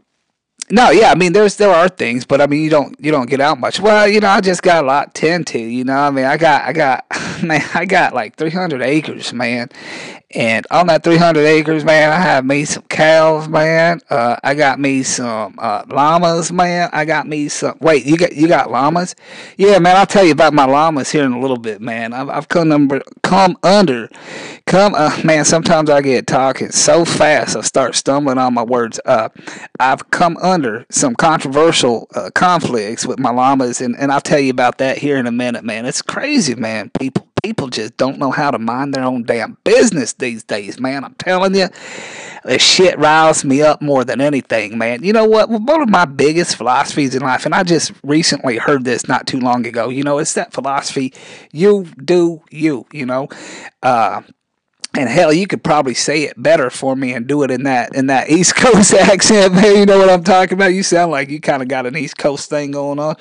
no, 0.72 0.92
yeah, 0.92 1.12
I 1.12 1.16
mean, 1.16 1.34
there's 1.34 1.58
there 1.58 1.70
are 1.70 1.90
things, 1.90 2.26
but 2.26 2.40
I 2.40 2.48
mean, 2.48 2.64
you 2.64 2.70
don't 2.70 2.96
you 2.98 3.12
don't 3.12 3.30
get 3.30 3.42
out 3.42 3.60
much. 3.60 3.82
Well, 3.82 4.08
you 4.08 4.22
know, 4.22 4.30
I 4.30 4.40
just 4.40 4.64
got 4.64 4.84
a 4.84 4.88
lot 4.88 5.14
tend 5.14 5.48
to, 5.48 5.60
you 5.60 5.84
know. 5.84 5.98
I 5.98 6.10
mean, 6.10 6.26
I 6.26 6.38
got 6.38 6.64
I 6.64 6.72
got 6.72 7.06
man, 7.44 7.62
I 7.74 7.86
got 7.86 8.14
like 8.14 8.38
300 8.38 8.82
acres, 8.82 9.34
man, 9.34 9.70
and 10.36 10.66
on 10.72 10.88
that 10.88 11.04
300 11.04 11.42
acres, 11.42 11.84
man, 11.84 12.12
I 12.12 12.20
have 12.20 12.44
me 12.44 12.66
some 12.66 12.84
cows, 12.84 13.48
man. 13.48 14.02
Uh, 14.10 14.36
I 14.44 14.56
got 14.56 14.80
me 14.80 15.04
some 15.04 15.56
uh, 15.60 15.84
llamas, 15.88 16.52
man. 16.52 16.90
I 16.92 17.06
got 17.06 17.28
me 17.28 17.50
some. 17.50 17.78
Wait, 17.80 18.06
you 18.06 18.18
got 18.18 18.34
you 18.34 18.48
got 18.48 18.72
llamas? 18.72 19.16
Yeah, 19.58 19.78
man. 19.80 19.96
I'll 19.96 20.08
tell 20.08 20.24
you 20.24 20.32
about 20.32 20.54
my 20.54 20.66
llamas 20.66 21.12
here 21.12 21.24
in 21.24 21.34
a 21.34 21.40
little 21.40 21.58
bit, 21.58 21.82
man. 21.82 22.14
I've, 22.14 22.30
I've 22.30 22.48
come 22.48 22.72
under, 22.72 23.02
come 23.22 23.58
under, 23.62 24.10
come. 24.66 24.96
Uh, 24.96 25.20
man, 25.24 25.46
sometimes 25.46 25.90
I 25.90 26.02
get 26.02 26.26
talking 26.26 26.72
so 26.72 27.06
fast 27.06 27.56
I 27.56 27.62
start 27.62 27.96
stumbling 27.96 28.40
on 28.40 28.56
my 28.56 28.64
words. 28.64 29.00
Uh, 29.06 29.30
I've 29.80 30.10
come 30.10 30.38
under 30.38 30.86
some 30.90 31.14
controversial 31.16 32.08
uh, 32.16 32.32
conflicts 32.34 33.06
with 33.06 33.20
my 33.20 33.30
llamas, 33.30 33.82
and 33.82 33.96
and 33.98 34.12
I'll 34.12 34.22
tell 34.22 34.40
you 34.40 34.52
about 34.52 34.80
that 34.80 34.98
here 34.98 35.18
in 35.18 35.28
a 35.28 35.32
minute, 35.32 35.64
man. 35.64 35.86
It's 35.86 36.02
crazy, 36.02 36.56
man. 36.56 36.90
People 37.00 37.28
people 37.44 37.68
just 37.68 37.98
don't 37.98 38.18
know 38.18 38.32
how 38.32 38.50
to 38.50 38.58
mind 38.58 38.94
their 38.94 39.04
own 39.04 39.24
damn 39.24 39.58
business 39.66 40.14
these 40.14 40.44
days, 40.44 40.80
man. 40.80 41.04
I'm 41.04 41.14
telling 41.16 41.54
you, 41.54 41.68
this 42.46 42.62
shit 42.62 42.98
riles 42.98 43.44
me 43.44 43.62
up 43.62 43.82
more 43.82 44.06
than 44.06 44.22
anything, 44.22 44.78
man. 44.78 45.04
You 45.04 45.12
know 45.12 45.26
what? 45.26 45.50
One 45.50 45.82
of 45.82 45.90
my 45.90 46.06
biggest 46.06 46.56
philosophies 46.56 47.14
in 47.14 47.22
life, 47.22 47.46
and 47.46 47.54
I 47.54 47.64
just 47.64 47.92
recently 48.02 48.58
heard 48.58 48.86
this 48.86 49.10
not 49.10 49.28
too 49.28 49.42
long 49.42 49.68
ago, 49.68 49.90
you 49.90 50.04
know, 50.04 50.20
it's 50.20 50.34
that 50.34 50.54
philosophy 50.54 51.14
you 51.52 51.86
do 52.04 52.42
you, 52.50 52.86
you 52.94 53.06
know. 53.06 53.28
Uh, 53.84 54.22
and 54.96 55.10
hell, 55.10 55.34
you 55.34 55.48
could 55.48 55.64
probably 55.64 55.96
say 55.96 56.24
it 56.24 56.42
better 56.42 56.70
for 56.70 56.96
me 56.96 57.14
and 57.14 57.26
do 57.26 57.42
it 57.42 57.50
in 57.50 57.64
that 57.64 57.96
in 57.96 58.08
that 58.08 58.30
East 58.30 58.56
Coast 58.58 58.94
accent, 58.94 59.56
man. 59.56 59.76
You 59.76 59.86
know 59.88 59.98
what 59.98 60.10
I'm 60.10 60.24
talking 60.24 60.54
about? 60.54 60.68
You 60.68 60.84
sound 60.84 61.12
like 61.12 61.30
you 61.30 61.42
kind 61.42 61.64
of 61.64 61.68
got 61.68 61.88
an 61.88 61.98
East 61.98 62.18
Coast 62.18 62.48
thing 62.48 62.72
going 62.72 63.00
on. 63.00 63.16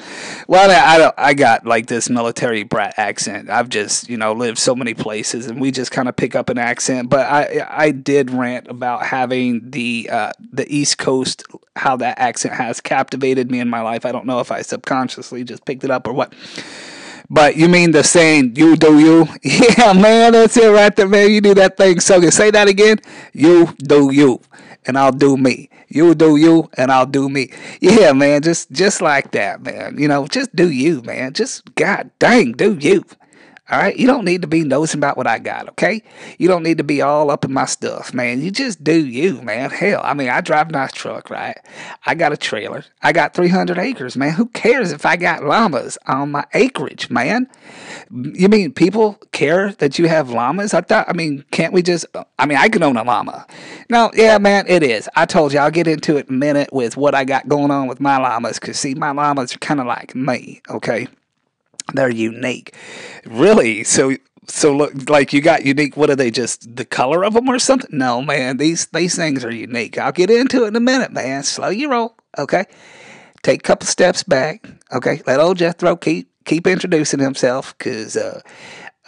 Well, 0.47 0.71
I, 0.71 0.95
I 0.95 0.99
don't. 0.99 1.14
I 1.17 1.33
got 1.33 1.64
like 1.64 1.87
this 1.87 2.11
military 2.11 2.62
brat 2.62 2.95
accent. 2.99 3.49
I've 3.49 3.71
just 3.71 4.11
you 4.11 4.19
know 4.19 4.35
lived 4.35 4.59
so 4.59 4.75
many 4.75 4.93
places, 4.93 5.47
and 5.47 5.61
we 5.61 5.71
just 5.71 5.91
kind 5.91 6.09
of 6.09 6.17
pick 6.17 6.35
up 6.35 6.50
an 6.50 6.59
accent. 6.59 7.09
But 7.09 7.26
I 7.26 7.67
I 7.71 7.91
did 7.91 8.31
rant 8.31 8.69
about 8.69 9.07
having 9.07 9.71
the 9.71 10.11
uh, 10.12 10.33
the 10.52 10.71
East 10.73 10.99
Coast, 10.99 11.43
how 11.75 11.97
that 11.97 12.19
accent 12.19 12.55
has 12.55 12.83
captivated 12.83 13.50
me 13.50 13.61
in 13.61 13.71
my 13.71 13.81
life. 13.81 14.05
I 14.05 14.12
don't 14.12 14.26
know 14.26 14.41
if 14.41 14.52
I 14.52 14.61
subconsciously 14.61 15.43
just 15.45 15.64
picked 15.64 15.85
it 15.85 15.91
up 15.91 16.07
or 16.07 16.12
what. 16.12 16.35
But 17.33 17.57
you 17.57 17.69
mean 17.69 17.93
the 17.93 18.05
saying, 18.05 18.57
you 18.57 18.77
do 18.77 19.01
you? 19.01 19.27
Yeah, 19.43 19.95
man, 19.95 20.33
that's 20.33 20.57
it 20.57 20.69
right 20.69 20.95
there, 20.95 21.09
man. 21.09 21.31
You 21.31 21.41
do 21.41 21.55
that 21.55 21.77
thing 21.79 22.01
so 22.01 22.21
you 22.21 22.31
Say 22.31 22.51
that 22.51 22.69
again. 22.69 22.99
You 23.33 23.73
do 23.79 24.12
you, 24.12 24.41
and 24.85 24.99
I'll 24.99 25.12
do 25.17 25.37
me. 25.37 25.71
You 25.89 26.15
do 26.15 26.37
you, 26.37 26.69
and 26.77 26.93
I'll 26.93 27.07
do 27.07 27.29
me. 27.29 27.51
Yeah, 27.81 28.12
man, 28.12 28.43
just 28.43 28.71
just 28.73 29.01
like 29.01 29.33
that, 29.33 29.62
man. 29.62 29.99
You 29.99 30.09
know, 30.09 30.27
just 30.27 30.55
do 30.55 30.71
you, 30.71 31.01
man. 31.03 31.33
Just 31.33 31.75
God 31.75 32.11
dang, 32.19 32.53
do 32.53 32.77
you. 32.79 33.05
All 33.73 33.79
right, 33.79 33.97
you 33.97 34.07
don't 34.07 34.26
need 34.26 34.43
to 34.43 34.47
be 34.47 34.64
nosing 34.64 35.00
about 35.00 35.17
what 35.17 35.26
I 35.26 35.38
got, 35.38 35.67
okay? 35.71 36.02
You 36.37 36.47
don't 36.47 36.62
need 36.62 36.76
to 36.76 36.85
be 36.85 37.00
all 37.00 37.31
up 37.31 37.47
in 37.47 37.55
my 37.55 37.64
stuff, 37.64 38.12
man. 38.12 38.43
You 38.43 38.50
just 38.50 38.85
do 38.85 39.07
you, 39.07 39.41
man. 39.41 39.71
Hell, 39.71 40.02
I 40.05 40.12
mean, 40.12 40.29
I 40.29 40.43
drive 40.43 40.69
a 40.69 40.73
nice 40.73 40.93
truck, 40.93 41.31
right? 41.31 41.57
I 42.05 42.14
got 42.14 42.35
a 42.35 42.37
trailer. 42.37 42.85
I 43.02 43.12
got 43.12 43.33
300 43.33 43.79
acres, 43.79 44.14
man. 44.14 44.35
Who 44.35 44.49
cares 44.49 44.93
if 44.93 45.07
I 45.07 45.17
got 45.17 45.43
llamas 45.43 45.97
on 46.07 46.33
my 46.33 46.45
acreage, 46.52 47.09
man? 47.09 47.49
You 48.11 48.50
mean 48.50 48.75
people 48.75 49.14
care 49.33 49.73
that 49.79 49.99
you 49.99 50.07
have 50.07 50.29
llamas? 50.29 50.75
I 50.75 50.83
thought, 50.83 51.09
I 51.09 51.14
mean, 51.14 51.43
can't 51.50 51.73
we 51.73 51.81
just, 51.81 52.05
I 52.38 52.45
mean, 52.45 52.59
I 52.59 52.69
can 52.69 52.83
own 52.83 52.99
a 52.99 53.05
llama. 53.05 53.47
No, 53.88 54.11
yeah, 54.14 54.37
man, 54.37 54.67
it 54.69 54.83
is. 54.83 55.09
I 55.17 55.25
told 55.25 55.55
you, 55.55 55.61
I'll 55.61 55.71
get 55.71 55.88
into 55.88 56.19
it 56.19 56.29
in 56.29 56.35
a 56.35 56.38
minute 56.38 56.75
with 56.75 56.99
what 56.99 57.14
I 57.14 57.25
got 57.25 57.49
going 57.49 57.71
on 57.71 57.87
with 57.87 58.00
my 58.00 58.19
llamas, 58.19 58.59
because 58.59 58.79
see, 58.79 58.93
my 58.93 59.12
llamas 59.12 59.55
are 59.55 59.59
kind 59.61 59.81
of 59.81 59.87
like 59.87 60.14
me, 60.14 60.61
okay? 60.69 61.09
They're 61.95 62.11
unique. 62.11 62.75
Really? 63.25 63.85
So 63.85 64.17
so 64.49 64.77
look 64.77 65.09
like 65.09 65.33
you 65.33 65.41
got 65.41 65.65
unique 65.65 65.97
what 65.97 66.11
are 66.11 66.17
they 66.17 66.31
just 66.31 66.77
the 66.77 66.85
color 66.85 67.25
of 67.25 67.35
them 67.35 67.49
or 67.49 67.59
something? 67.59 67.91
No, 67.93 68.23
man. 68.23 68.57
These 68.57 68.87
these 68.87 69.15
things 69.15 69.45
are 69.45 69.53
unique. 69.53 69.99
I'll 69.99 70.12
get 70.12 70.31
into 70.31 70.65
it 70.65 70.69
in 70.69 70.77
a 70.77 70.81
minute, 70.81 71.12
man. 71.12 71.43
Slow 71.43 71.69
your 71.69 71.91
roll, 71.91 72.17
okay? 72.39 72.65
Take 73.43 73.61
a 73.61 73.62
couple 73.62 73.87
steps 73.87 74.23
back, 74.23 74.67
okay? 74.93 75.23
Let 75.27 75.41
old 75.41 75.59
Jethro 75.59 75.97
keep 75.97 76.29
keep 76.45 76.67
introducing 76.67 77.21
himself 77.21 77.77
cuz 77.79 78.17
uh 78.17 78.41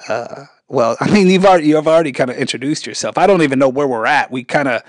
uh 0.08 0.46
well, 0.68 0.96
I 1.00 1.10
mean, 1.10 1.28
you've 1.28 1.44
already 1.44 1.68
you've 1.68 1.88
already 1.88 2.12
kind 2.12 2.30
of 2.30 2.36
introduced 2.36 2.86
yourself. 2.86 3.18
I 3.18 3.26
don't 3.26 3.42
even 3.42 3.58
know 3.58 3.68
where 3.68 3.86
we're 3.86 4.06
at. 4.06 4.30
We 4.30 4.44
kind 4.44 4.68
of 4.68 4.82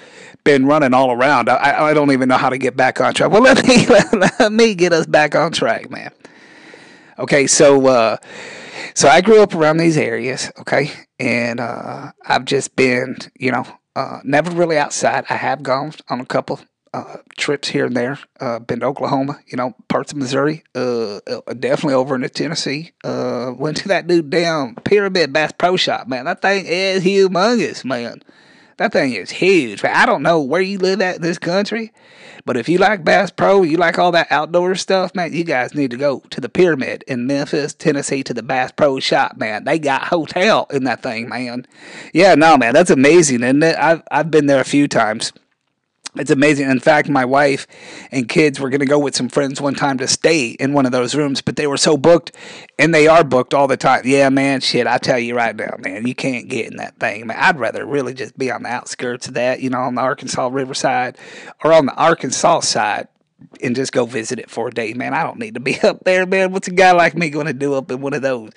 been 0.44 0.66
running 0.66 0.94
all 0.94 1.12
around. 1.12 1.50
I, 1.50 1.88
I 1.88 1.94
don't 1.94 2.12
even 2.12 2.30
know 2.30 2.38
how 2.38 2.50
to 2.50 2.58
get 2.58 2.78
back 2.78 3.02
on 3.02 3.14
track. 3.14 3.32
Well, 3.32 3.42
let 3.42 3.66
me 3.66 3.86
let 4.40 4.52
me 4.52 4.76
get 4.76 4.94
us 4.94 5.06
back 5.06 5.36
on 5.36 5.52
track, 5.52 5.90
man. 5.90 6.12
Okay, 7.18 7.48
so 7.48 7.88
uh, 7.88 8.18
so 8.94 9.08
I 9.08 9.22
grew 9.22 9.42
up 9.42 9.56
around 9.56 9.78
these 9.78 9.98
areas. 9.98 10.52
Okay, 10.60 10.92
and 11.20 11.60
uh, 11.60 12.12
I've 12.26 12.46
just 12.46 12.76
been, 12.76 13.18
you 13.38 13.52
know, 13.52 13.66
uh, 13.96 14.20
never 14.24 14.52
really 14.52 14.78
outside. 14.78 15.26
I 15.30 15.36
have 15.36 15.64
gone 15.64 15.94
on 16.10 16.20
a 16.20 16.26
couple 16.26 16.60
uh, 16.94 17.18
trips 17.38 17.70
here 17.70 17.86
and 17.86 17.96
there. 17.96 18.20
Uh, 18.40 18.60
been 18.60 18.80
to 18.80 18.86
Oklahoma, 18.86 19.40
you 19.48 19.58
know, 19.58 19.76
parts 19.90 20.12
of 20.12 20.18
Missouri. 20.18 20.64
Uh, 20.74 21.20
uh 21.28 21.54
definitely 21.60 21.94
over 21.94 22.16
into 22.16 22.30
Tennessee. 22.30 22.92
Uh, 23.04 23.54
went 23.58 23.78
to 23.78 23.88
that 23.90 24.08
new 24.08 24.22
damn 24.22 24.76
Pyramid 24.76 25.34
Bass 25.34 25.52
Pro 25.58 25.76
Shop, 25.76 26.08
man. 26.08 26.26
That 26.26 26.42
thing 26.42 26.66
is 26.66 27.04
humongous, 27.04 27.84
man. 27.84 28.22
That 28.78 28.92
thing 28.92 29.14
is 29.14 29.32
huge. 29.32 29.84
I 29.86 30.06
don't 30.06 30.24
know 30.24 30.42
where 30.42 30.62
you 30.62 30.78
live 30.78 31.00
at 31.02 31.18
in 31.18 31.22
this 31.22 31.38
country, 31.38 31.94
but 32.46 32.58
if 32.58 32.68
you 32.68 32.78
like 32.78 33.06
Bass 33.06 33.32
Pro, 33.32 33.64
you 33.64 33.78
like 33.78 33.98
all 33.98 34.12
that 34.12 34.30
outdoor 34.30 34.76
stuff, 34.76 35.16
man, 35.16 35.32
you 35.32 35.46
guys 35.46 35.74
need 35.74 35.92
to 35.92 35.98
go 35.98 36.20
to 36.30 36.42
the 36.42 36.50
Pyramid 36.50 37.04
in 37.08 37.26
Memphis, 37.26 37.74
Tennessee, 37.74 38.22
to 38.24 38.34
the 38.34 38.44
Bass 38.44 38.72
Pro 38.72 39.00
shop, 39.00 39.38
man. 39.38 39.64
They 39.64 39.80
got 39.80 40.04
hotel 40.10 40.68
in 40.72 40.84
that 40.84 41.02
thing, 41.02 41.30
man. 41.30 41.66
Yeah, 42.14 42.36
no, 42.36 42.58
man, 42.58 42.74
that's 42.74 42.90
amazing, 42.90 43.44
isn't 43.44 43.64
it? 43.64 43.78
I've 43.78 44.04
I've 44.12 44.30
been 44.30 44.48
there 44.48 44.62
a 44.62 44.66
few 44.66 44.90
times. 44.90 45.32
It's 46.18 46.32
amazing. 46.32 46.70
In 46.70 46.80
fact, 46.80 47.10
my 47.10 47.26
wife 47.26 47.68
and 48.12 48.28
kids 48.28 48.60
were 48.60 48.70
going 48.70 48.80
to 48.80 48.86
go 48.86 49.00
with 49.00 49.16
some 49.16 49.30
friends 49.30 49.60
one 49.60 49.76
time 49.76 49.98
to 49.98 50.08
stay 50.08 50.50
in 50.52 50.74
one 50.74 50.86
of 50.86 50.92
those 50.92 51.16
rooms, 51.16 51.42
but 51.42 51.56
they 51.56 51.68
were 51.68 51.78
so 51.78 51.98
booked, 51.98 52.32
and 52.80 52.94
they 52.94 53.08
are 53.08 53.24
booked 53.24 53.54
all 53.54 53.68
the 53.68 53.78
time. 53.78 54.02
Yeah, 54.06 54.30
man, 54.30 54.62
shit, 54.62 54.88
I 54.88 54.98
tell 54.98 55.20
you 55.20 55.36
right 55.36 55.56
now, 55.56 55.76
man, 55.80 56.08
you 56.08 56.16
can't 56.16 56.48
get 56.48 56.72
in 56.72 56.78
that 56.78 56.98
thing, 57.00 57.28
man. 57.28 57.38
I'd 57.40 57.60
rather 57.60 57.86
really 57.86 58.14
just 58.14 58.38
be 58.38 58.52
on 58.52 58.64
the 58.64 58.70
outskirts 58.70 59.28
of 59.28 59.34
that, 59.34 59.62
you 59.62 59.70
know, 59.70 59.80
on 59.80 59.96
the 59.96 60.02
Arkansas 60.02 60.48
Riverside 60.48 61.18
or 61.64 61.74
on 61.74 61.86
the 61.86 61.96
Arkansas 61.96 62.62
side 62.62 63.08
and 63.62 63.76
just 63.76 63.92
go 63.92 64.06
visit 64.06 64.40
it 64.40 64.50
for 64.50 64.68
a 64.68 64.72
day, 64.72 64.94
man. 64.94 65.14
I 65.14 65.24
don't 65.24 65.40
need 65.40 65.56
to 65.56 65.60
be 65.60 65.80
up 65.84 66.04
there, 66.04 66.26
man. 66.26 66.52
What's 66.52 66.68
a 66.68 66.72
guy 66.72 66.92
like 66.92 67.16
me 67.16 67.30
going 67.30 67.48
to 67.48 67.54
do 67.54 67.74
up 67.74 67.92
in 67.92 68.02
one 68.02 68.14
of 68.14 68.22
those 68.22 68.52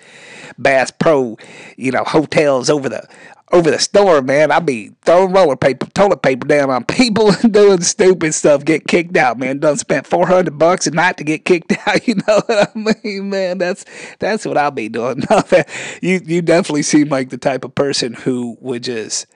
Bass 0.59 0.91
Pro, 0.91 1.37
you 1.77 1.93
know, 1.93 2.05
hotels 2.05 2.71
over 2.71 2.89
the 2.89 3.07
over 3.51 3.71
the 3.71 3.79
store, 3.79 4.21
man, 4.21 4.51
I'd 4.51 4.67
be 4.67 4.93
throwing 5.03 5.33
roller 5.33 5.57
paper, 5.57 5.87
toilet 5.87 6.23
paper 6.23 6.47
down 6.47 6.71
on 6.71 6.85
people 6.85 7.33
doing 7.51 7.81
stupid 7.81 8.35
stuff, 8.35 8.65
get 8.65 8.87
kicked 8.87 9.17
out, 9.17 9.39
man. 9.39 9.59
Done 9.59 9.77
spent 9.77 10.07
four 10.07 10.27
hundred 10.27 10.59
bucks 10.59 10.87
a 10.87 10.91
night 10.91 11.17
to 11.17 11.25
get 11.25 11.45
kicked 11.45 11.73
out. 11.87 12.07
You 12.07 12.17
know 12.17 12.43
what 12.47 12.71
I 12.75 12.95
mean, 13.03 13.31
man? 13.31 13.59
That's 13.59 13.85
that's 14.19 14.45
what 14.45 14.59
I'll 14.59 14.71
be 14.71 14.89
doing. 14.89 15.23
you 16.03 16.21
you 16.25 16.43
definitely 16.43 16.83
seem 16.83 17.09
like 17.09 17.31
the 17.31 17.39
type 17.39 17.65
of 17.65 17.75
person 17.75 18.15
who 18.15 18.57
would 18.61 18.83
just 18.83 19.27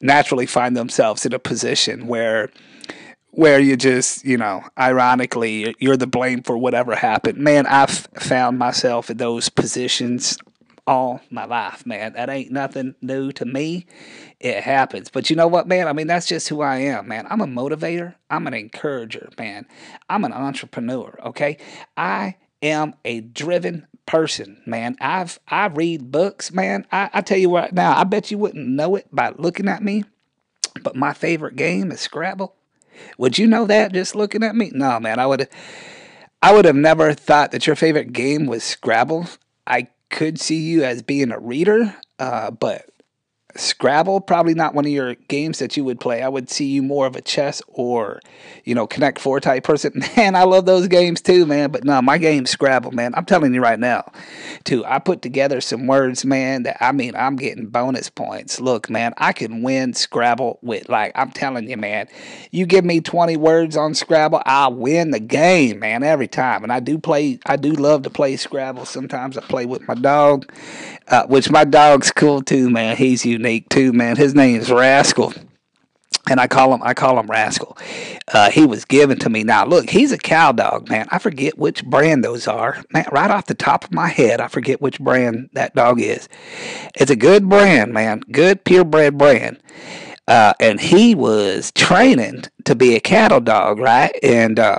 naturally 0.00 0.46
find 0.46 0.76
themselves 0.76 1.24
in 1.26 1.32
a 1.32 1.38
position 1.38 2.06
where 2.06 2.50
where 3.36 3.58
you 3.58 3.76
just, 3.76 4.24
you 4.24 4.36
know, 4.36 4.62
ironically, 4.78 5.74
you're 5.80 5.96
the 5.96 6.06
blame 6.06 6.42
for 6.42 6.56
whatever 6.56 6.94
happened. 6.94 7.38
Man, 7.38 7.66
I've 7.66 7.90
found 7.90 8.58
myself 8.58 9.10
in 9.10 9.16
those 9.16 9.48
positions 9.48 10.38
all 10.86 11.20
my 11.30 11.44
life, 11.44 11.86
man. 11.86 12.12
That 12.14 12.28
ain't 12.28 12.50
nothing 12.50 12.94
new 13.00 13.32
to 13.32 13.44
me. 13.44 13.86
It 14.40 14.62
happens. 14.62 15.08
But 15.08 15.30
you 15.30 15.36
know 15.36 15.48
what, 15.48 15.66
man? 15.66 15.88
I 15.88 15.92
mean, 15.92 16.06
that's 16.06 16.26
just 16.26 16.48
who 16.48 16.60
I 16.60 16.76
am, 16.78 17.08
man. 17.08 17.26
I'm 17.30 17.40
a 17.40 17.46
motivator. 17.46 18.14
I'm 18.30 18.46
an 18.46 18.54
encourager, 18.54 19.30
man. 19.38 19.66
I'm 20.08 20.24
an 20.24 20.32
entrepreneur, 20.32 21.18
okay? 21.24 21.56
I 21.96 22.36
am 22.62 22.94
a 23.04 23.20
driven 23.20 23.86
person, 24.06 24.62
man. 24.66 24.96
I've 25.00 25.38
I 25.48 25.66
read 25.66 26.10
books, 26.10 26.52
man. 26.52 26.86
I, 26.92 27.10
I 27.12 27.20
tell 27.20 27.38
you 27.38 27.50
what 27.50 27.72
now, 27.72 27.96
I 27.96 28.04
bet 28.04 28.30
you 28.30 28.38
wouldn't 28.38 28.68
know 28.68 28.96
it 28.96 29.06
by 29.12 29.32
looking 29.36 29.68
at 29.68 29.82
me. 29.82 30.04
But 30.82 30.96
my 30.96 31.12
favorite 31.12 31.56
game 31.56 31.92
is 31.92 32.00
Scrabble. 32.00 32.54
Would 33.18 33.38
you 33.38 33.46
know 33.46 33.66
that 33.66 33.92
just 33.92 34.14
looking 34.14 34.42
at 34.42 34.56
me? 34.56 34.70
No, 34.74 35.00
man. 35.00 35.18
I 35.18 35.26
would 35.26 35.48
I 36.42 36.52
would 36.52 36.64
have 36.64 36.76
never 36.76 37.14
thought 37.14 37.52
that 37.52 37.66
your 37.66 37.76
favorite 37.76 38.12
game 38.12 38.46
was 38.46 38.62
Scrabble. 38.62 39.26
I 39.66 39.88
could 40.14 40.38
see 40.40 40.60
you 40.60 40.84
as 40.84 41.02
being 41.02 41.32
a 41.32 41.38
reader, 41.40 41.94
uh, 42.20 42.50
but 42.52 42.88
Scrabble, 43.56 44.20
probably 44.20 44.54
not 44.54 44.74
one 44.74 44.84
of 44.84 44.90
your 44.90 45.14
games 45.28 45.60
that 45.60 45.76
you 45.76 45.84
would 45.84 46.00
play. 46.00 46.22
I 46.22 46.28
would 46.28 46.50
see 46.50 46.66
you 46.66 46.82
more 46.82 47.06
of 47.06 47.14
a 47.14 47.20
chess 47.20 47.62
or, 47.68 48.20
you 48.64 48.74
know, 48.74 48.86
Connect 48.86 49.20
Four 49.20 49.38
type 49.40 49.62
person. 49.62 50.02
Man, 50.16 50.34
I 50.34 50.42
love 50.42 50.66
those 50.66 50.88
games 50.88 51.20
too, 51.20 51.46
man. 51.46 51.70
But 51.70 51.84
no, 51.84 52.02
my 52.02 52.18
game's 52.18 52.50
Scrabble, 52.50 52.92
man. 52.92 53.14
I'm 53.14 53.24
telling 53.24 53.54
you 53.54 53.62
right 53.62 53.78
now, 53.78 54.10
too. 54.64 54.84
I 54.84 54.98
put 54.98 55.22
together 55.22 55.60
some 55.60 55.86
words, 55.86 56.24
man. 56.24 56.64
That 56.64 56.76
I 56.80 56.92
mean, 56.92 57.14
I'm 57.14 57.36
getting 57.36 57.66
bonus 57.66 58.10
points. 58.10 58.60
Look, 58.60 58.90
man, 58.90 59.12
I 59.18 59.32
can 59.32 59.62
win 59.62 59.94
Scrabble 59.94 60.58
with 60.62 60.88
like 60.88 61.12
I'm 61.14 61.30
telling 61.30 61.68
you, 61.68 61.76
man. 61.76 62.08
You 62.50 62.66
give 62.66 62.84
me 62.84 63.00
20 63.00 63.36
words 63.36 63.76
on 63.76 63.94
Scrabble, 63.94 64.42
I'll 64.46 64.74
win 64.74 65.10
the 65.10 65.20
game, 65.20 65.80
man, 65.80 66.02
every 66.02 66.28
time. 66.28 66.62
And 66.62 66.72
I 66.72 66.80
do 66.80 66.98
play. 66.98 67.38
I 67.46 67.56
do 67.56 67.72
love 67.72 68.02
to 68.02 68.10
play 68.10 68.36
Scrabble. 68.36 68.84
Sometimes 68.84 69.38
I 69.38 69.42
play 69.42 69.66
with 69.66 69.86
my 69.86 69.94
dog, 69.94 70.52
uh, 71.08 71.26
which 71.26 71.50
my 71.50 71.64
dog's 71.64 72.10
cool 72.10 72.42
too, 72.42 72.70
man. 72.70 72.96
He's 72.96 73.24
unique 73.24 73.68
too, 73.68 73.92
man. 73.92 74.16
His 74.16 74.34
name's 74.34 74.70
Rascal. 74.70 75.32
And 76.30 76.40
I 76.40 76.46
call 76.46 76.72
him, 76.72 76.82
I 76.82 76.94
call 76.94 77.18
him 77.18 77.26
Rascal. 77.26 77.76
Uh, 78.32 78.50
he 78.50 78.64
was 78.64 78.86
given 78.86 79.18
to 79.18 79.28
me. 79.28 79.44
Now, 79.44 79.66
look, 79.66 79.90
he's 79.90 80.10
a 80.10 80.16
cow 80.16 80.52
dog, 80.52 80.88
man. 80.88 81.06
I 81.10 81.18
forget 81.18 81.58
which 81.58 81.84
brand 81.84 82.24
those 82.24 82.48
are, 82.48 82.82
man. 82.92 83.04
Right 83.12 83.30
off 83.30 83.44
the 83.44 83.54
top 83.54 83.84
of 83.84 83.92
my 83.92 84.08
head, 84.08 84.40
I 84.40 84.48
forget 84.48 84.80
which 84.80 84.98
brand 84.98 85.50
that 85.52 85.74
dog 85.74 86.00
is. 86.00 86.28
It's 86.94 87.10
a 87.10 87.16
good 87.16 87.48
brand, 87.50 87.92
man. 87.92 88.20
Good 88.32 88.64
purebred 88.64 89.18
brand. 89.18 89.60
Uh, 90.26 90.54
and 90.58 90.80
he 90.80 91.14
was 91.14 91.70
training 91.72 92.44
to 92.64 92.74
be 92.74 92.96
a 92.96 93.00
cattle 93.00 93.40
dog, 93.40 93.78
right? 93.78 94.16
And 94.22 94.58
uh, 94.58 94.78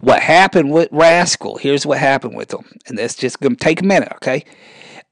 what 0.00 0.22
happened 0.22 0.72
with 0.72 0.88
Rascal? 0.90 1.58
Here's 1.58 1.84
what 1.84 1.98
happened 1.98 2.34
with 2.34 2.54
him, 2.54 2.64
and 2.86 2.96
that's 2.96 3.14
just 3.14 3.40
gonna 3.40 3.56
take 3.56 3.82
a 3.82 3.84
minute, 3.84 4.12
okay? 4.16 4.44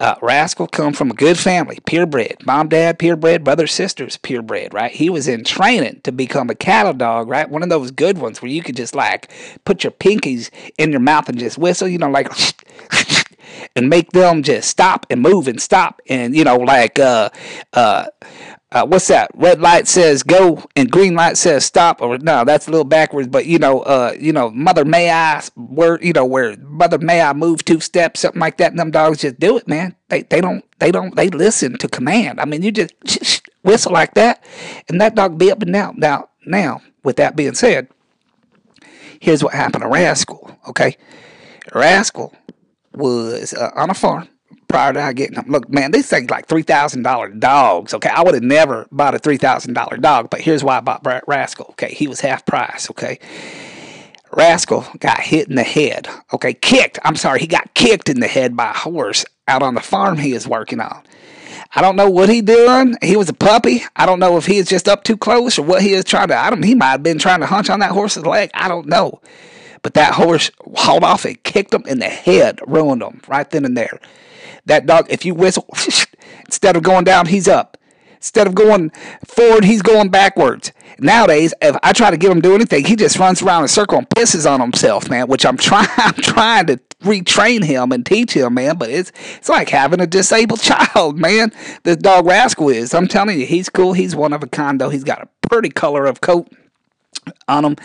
Uh, 0.01 0.15
Rascal 0.23 0.67
come 0.67 0.95
from 0.95 1.11
a 1.11 1.15
good 1.15 1.39
family, 1.39 1.79
purebred. 1.85 2.39
Mom, 2.47 2.69
dad, 2.69 2.99
purebred. 2.99 3.45
Brothers, 3.45 3.73
sisters, 3.73 4.17
purebred, 4.17 4.73
right? 4.73 4.91
He 4.91 5.11
was 5.11 5.29
in 5.29 5.45
training 5.45 6.01
to 6.05 6.11
become 6.11 6.49
a 6.49 6.55
cattle 6.55 6.95
dog, 6.95 7.29
right? 7.29 7.49
One 7.49 7.63
of 7.63 7.69
those 7.69 7.91
good 7.91 8.17
ones 8.17 8.41
where 8.41 8.51
you 8.51 8.63
could 8.63 8.77
just 8.77 8.95
like 8.95 9.31
put 9.67 9.85
your 9.85 9.91
pinkies 9.91 10.49
in 10.79 10.91
your 10.91 11.01
mouth 11.01 11.29
and 11.29 11.39
just 11.39 11.59
whistle, 11.59 11.87
you 11.87 11.99
know, 11.99 12.11
like 12.11 12.33
and 13.77 13.91
make 13.91 14.11
them 14.13 14.43
just 14.43 14.71
stop 14.71 15.07
and 15.11 15.21
move 15.21 15.49
and 15.49 15.61
stop 15.61 16.01
and 16.09 16.37
you 16.37 16.45
know 16.45 16.57
like 16.57 16.99
uh 16.99 17.29
uh 17.73 18.07
uh, 18.73 18.87
what's 18.87 19.09
that? 19.09 19.31
Red 19.35 19.61
light 19.61 19.89
says 19.89 20.23
go 20.23 20.65
and 20.77 20.91
green 20.91 21.15
light 21.15 21.37
says 21.37 21.65
stop. 21.65 22.01
Or 22.01 22.19
no, 22.19 22.45
that's 22.45 22.69
a 22.69 22.71
little 22.71 22.85
backwards. 22.85 23.29
But 23.29 23.47
you 23.47 23.59
know, 23.59 23.81
uh, 23.81 24.15
you 24.19 24.33
know, 24.33 24.51
mother 24.51 24.85
may 24.85 25.11
I 25.11 25.43
where 25.57 26.01
you 26.03 26.13
know 26.13 26.25
where 26.25 26.57
mother 26.59 26.99
may 26.99 27.21
I 27.21 27.33
move 27.33 27.65
two 27.65 27.81
steps, 27.81 28.21
something 28.21 28.41
like 28.41 28.59
that. 28.59 28.71
And 28.71 28.79
them 28.79 28.93
dogs 28.93 29.23
just 29.23 29.41
do 29.41 29.57
it, 29.57 29.67
man. 29.67 29.97
They 30.09 30.23
they 30.23 30.41
don't 30.41 30.65
they 30.79 30.93
don't 30.93 31.17
they 31.17 31.31
listen 31.31 31.79
to 31.79 31.89
command. 31.89 32.41
I 32.41 32.45
mean, 32.45 32.63
you 32.63 32.71
just 32.71 32.95
whistle 33.63 33.93
like 33.93 34.15
that, 34.15 34.45
and 34.89 35.01
that 35.01 35.17
dog 35.17 35.37
be 35.37 35.51
up 35.51 35.63
and 35.63 35.73
down. 35.73 35.97
Now 35.99 36.29
now, 36.47 36.81
with 37.03 37.17
that 37.17 37.35
being 37.35 37.55
said, 37.55 37.89
here's 39.19 39.43
what 39.43 39.55
happened 39.55 39.83
to 39.83 39.89
Rascal. 39.89 40.57
Okay, 40.69 40.97
Rascal 41.75 42.33
was 42.95 43.53
uh, 43.53 43.71
on 43.75 43.91
a 43.91 43.95
farm 43.95 44.29
prior 44.71 44.93
to 44.93 45.03
I 45.03 45.13
getting 45.13 45.35
them. 45.35 45.47
Look, 45.49 45.69
man, 45.69 45.91
these 45.91 46.09
things 46.09 46.31
like 46.31 46.47
three 46.47 46.63
thousand 46.63 47.03
dollar 47.03 47.29
dogs. 47.29 47.93
Okay, 47.93 48.09
I 48.09 48.23
would 48.23 48.35
have 48.35 48.43
never 48.43 48.87
bought 48.91 49.15
a 49.15 49.19
three 49.19 49.37
thousand 49.37 49.75
dollar 49.75 49.97
dog, 49.97 50.31
but 50.31 50.41
here's 50.41 50.65
why 50.65 50.79
I 50.79 50.81
bought 50.81 51.05
Rascal. 51.27 51.67
Okay, 51.71 51.93
he 51.93 52.09
was 52.09 52.21
half 52.21 52.47
price. 52.47 52.91
Okay, 52.91 53.19
Rascal 54.33 54.87
got 55.01 55.21
hit 55.21 55.49
in 55.49 55.57
the 55.57 55.65
head. 55.65 56.09
Okay, 56.33 56.55
kicked. 56.55 56.99
I'm 57.05 57.17
sorry, 57.17 57.41
he 57.41 57.47
got 57.47 57.75
kicked 57.75 58.09
in 58.09 58.21
the 58.21 58.29
head 58.29 58.57
by 58.57 58.71
a 58.71 58.75
horse 58.75 59.25
out 59.49 59.63
on 59.63 59.75
the 59.75 59.81
farm 59.81 60.19
he 60.19 60.33
is 60.33 60.47
working 60.47 60.81
on. 60.81 61.03
I 61.75 61.83
don't 61.83 61.97
know 61.97 62.11
what 62.11 62.29
he 62.29 62.41
doing. 62.41 62.97
He 63.03 63.17
was 63.17 63.29
a 63.29 63.35
puppy. 63.35 63.83
I 63.95 64.07
don't 64.07 64.19
know 64.19 64.37
if 64.37 64.47
he 64.47 64.59
is 64.59 64.69
just 64.69 64.89
up 64.89 65.05
too 65.05 65.17
close 65.17 65.59
or 65.59 65.63
what 65.63 65.83
he 65.83 65.93
is 65.93 66.05
trying 66.05 66.29
to. 66.29 66.37
I 66.37 66.51
don't. 66.51 66.63
He 66.63 66.75
might 66.75 66.91
have 66.91 67.03
been 67.03 67.19
trying 67.19 67.41
to 67.41 67.47
hunch 67.47 67.71
on 67.71 67.81
that 67.81 67.93
horse's 67.93 68.27
leg. 68.27 68.51
I 68.55 68.69
don't 68.69 68.87
know. 68.87 69.21
But 69.83 69.95
that 69.95 70.15
horse 70.15 70.51
hauled 70.75 71.05
off 71.05 71.25
and 71.25 71.43
kicked 71.43 71.73
him 71.73 71.85
in 71.87 72.01
the 72.01 72.09
head, 72.09 72.61
ruined 72.67 73.03
him 73.03 73.23
right 73.29 73.49
then 73.49 73.65
and 73.65 73.77
there. 73.77 74.01
That 74.67 74.87
dog, 74.87 75.07
if 75.11 75.25
you 75.25 75.35
whistle, 75.35 75.67
instead 76.47 76.77
of 76.77 76.83
going 76.83 77.05
down, 77.05 77.27
he's 77.27 77.49
up. 77.49 77.77
Instead 78.17 78.47
of 78.47 78.55
going 78.55 78.91
forward, 79.25 79.65
he's 79.65 79.81
going 79.81 80.11
backwards. 80.11 80.73
Nowadays, 80.99 81.55
if 81.63 81.75
I 81.83 81.95
try 81.95 82.11
to 82.11 82.19
get 82.19 82.31
him 82.31 82.43
to 82.43 82.49
do 82.49 82.55
anything, 82.55 82.85
he 82.85 82.95
just 82.95 83.19
runs 83.19 83.41
around 83.41 83.63
in 83.63 83.65
a 83.65 83.69
circle 83.69 83.97
and 83.97 84.09
pisses 84.11 84.51
on 84.51 84.61
himself, 84.61 85.09
man. 85.09 85.27
Which 85.27 85.47
I'm 85.47 85.57
trying, 85.59 85.89
I'm 85.97 86.15
trying 86.15 86.67
to 86.67 86.77
retrain 87.03 87.65
him 87.65 87.93
and 87.93 88.05
teach 88.05 88.35
him, 88.35 88.55
man. 88.55 88.77
But 88.77 88.91
it's 88.91 89.11
it's 89.39 89.49
like 89.49 89.71
having 89.71 90.01
a 90.01 90.07
disabled 90.07 90.61
child, 90.63 91.19
man. 91.19 91.53
This 91.85 91.97
dog 91.97 92.27
rascal 92.27 92.69
is. 92.69 92.93
I'm 92.93 93.09
telling 93.09 93.41
you, 93.41 93.47
he's 93.47 93.71
cool. 93.71 93.95
He's 93.95 94.15
one 94.15 94.35
of 94.35 94.43
a 94.43 94.47
kind, 94.47 94.79
though. 94.79 94.91
He's 94.91 95.05
got 95.05 95.23
a 95.23 95.49
pretty 95.49 95.71
color 95.71 96.05
of 96.05 96.21
coat 96.21 96.53
on 97.49 97.65
him. 97.65 97.77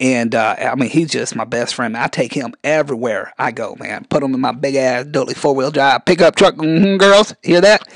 And 0.00 0.34
uh, 0.34 0.56
I 0.58 0.74
mean, 0.74 0.90
he's 0.90 1.10
just 1.10 1.34
my 1.34 1.44
best 1.44 1.74
friend. 1.74 1.96
I 1.96 2.06
take 2.06 2.32
him 2.32 2.54
everywhere 2.62 3.32
I 3.38 3.50
go, 3.50 3.76
man. 3.78 4.06
Put 4.08 4.22
him 4.22 4.34
in 4.34 4.40
my 4.40 4.52
big 4.52 4.76
ass 4.76 5.06
dually 5.06 5.36
four 5.36 5.54
wheel 5.54 5.70
drive 5.70 6.04
pickup 6.04 6.36
truck. 6.36 6.54
Mm-hmm, 6.54 6.96
girls, 6.98 7.34
hear 7.42 7.60
that? 7.60 7.88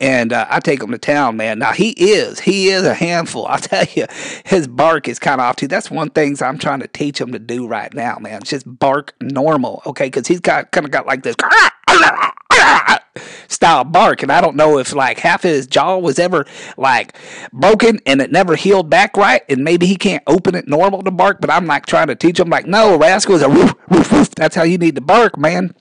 And 0.00 0.32
uh, 0.32 0.46
I 0.50 0.58
take 0.58 0.82
him 0.82 0.90
to 0.90 0.98
town, 0.98 1.36
man. 1.36 1.60
Now 1.60 1.72
he 1.72 1.90
is, 1.90 2.40
he 2.40 2.68
is 2.68 2.82
a 2.82 2.94
handful. 2.94 3.46
I 3.48 3.58
tell 3.58 3.84
you, 3.94 4.06
his 4.44 4.66
bark 4.66 5.08
is 5.08 5.18
kind 5.18 5.40
of 5.40 5.46
off 5.46 5.56
too. 5.56 5.68
That's 5.68 5.90
one 5.90 6.10
things 6.10 6.42
I'm 6.42 6.58
trying 6.58 6.80
to 6.80 6.88
teach 6.88 7.20
him 7.20 7.32
to 7.32 7.38
do 7.38 7.66
right 7.66 7.92
now, 7.94 8.18
man. 8.18 8.42
Just 8.42 8.64
bark 8.66 9.14
normal, 9.20 9.82
okay? 9.86 10.06
Because 10.06 10.26
he's 10.26 10.40
got 10.40 10.70
kind 10.72 10.84
of 10.84 10.90
got 10.90 11.06
like 11.06 11.22
this 11.22 11.36
style 13.48 13.84
bark. 13.84 14.22
And 14.22 14.32
I 14.32 14.40
don't 14.40 14.56
know 14.56 14.78
if 14.78 14.94
like 14.94 15.18
half 15.18 15.42
his 15.42 15.66
jaw 15.66 15.98
was 15.98 16.18
ever 16.18 16.46
like 16.76 17.16
broken 17.52 18.00
and 18.06 18.20
it 18.20 18.32
never 18.32 18.56
healed 18.56 18.90
back 18.90 19.16
right. 19.16 19.42
And 19.48 19.64
maybe 19.64 19.86
he 19.86 19.96
can't 19.96 20.22
open 20.26 20.54
it 20.54 20.68
normal 20.68 21.02
to 21.02 21.10
bark. 21.10 21.40
But 21.40 21.50
I'm 21.50 21.66
like 21.66 21.86
trying 21.86 22.08
to 22.08 22.14
teach 22.14 22.40
him 22.40 22.48
like, 22.48 22.66
no, 22.66 22.96
rascal 22.96 23.34
is 23.34 23.42
a 23.42 23.48
woof, 23.48 23.74
woof, 23.88 24.12
woof. 24.12 24.30
That's 24.30 24.56
how 24.56 24.62
you 24.64 24.78
need 24.78 24.94
to 24.96 25.00
bark, 25.00 25.38
man. 25.38 25.74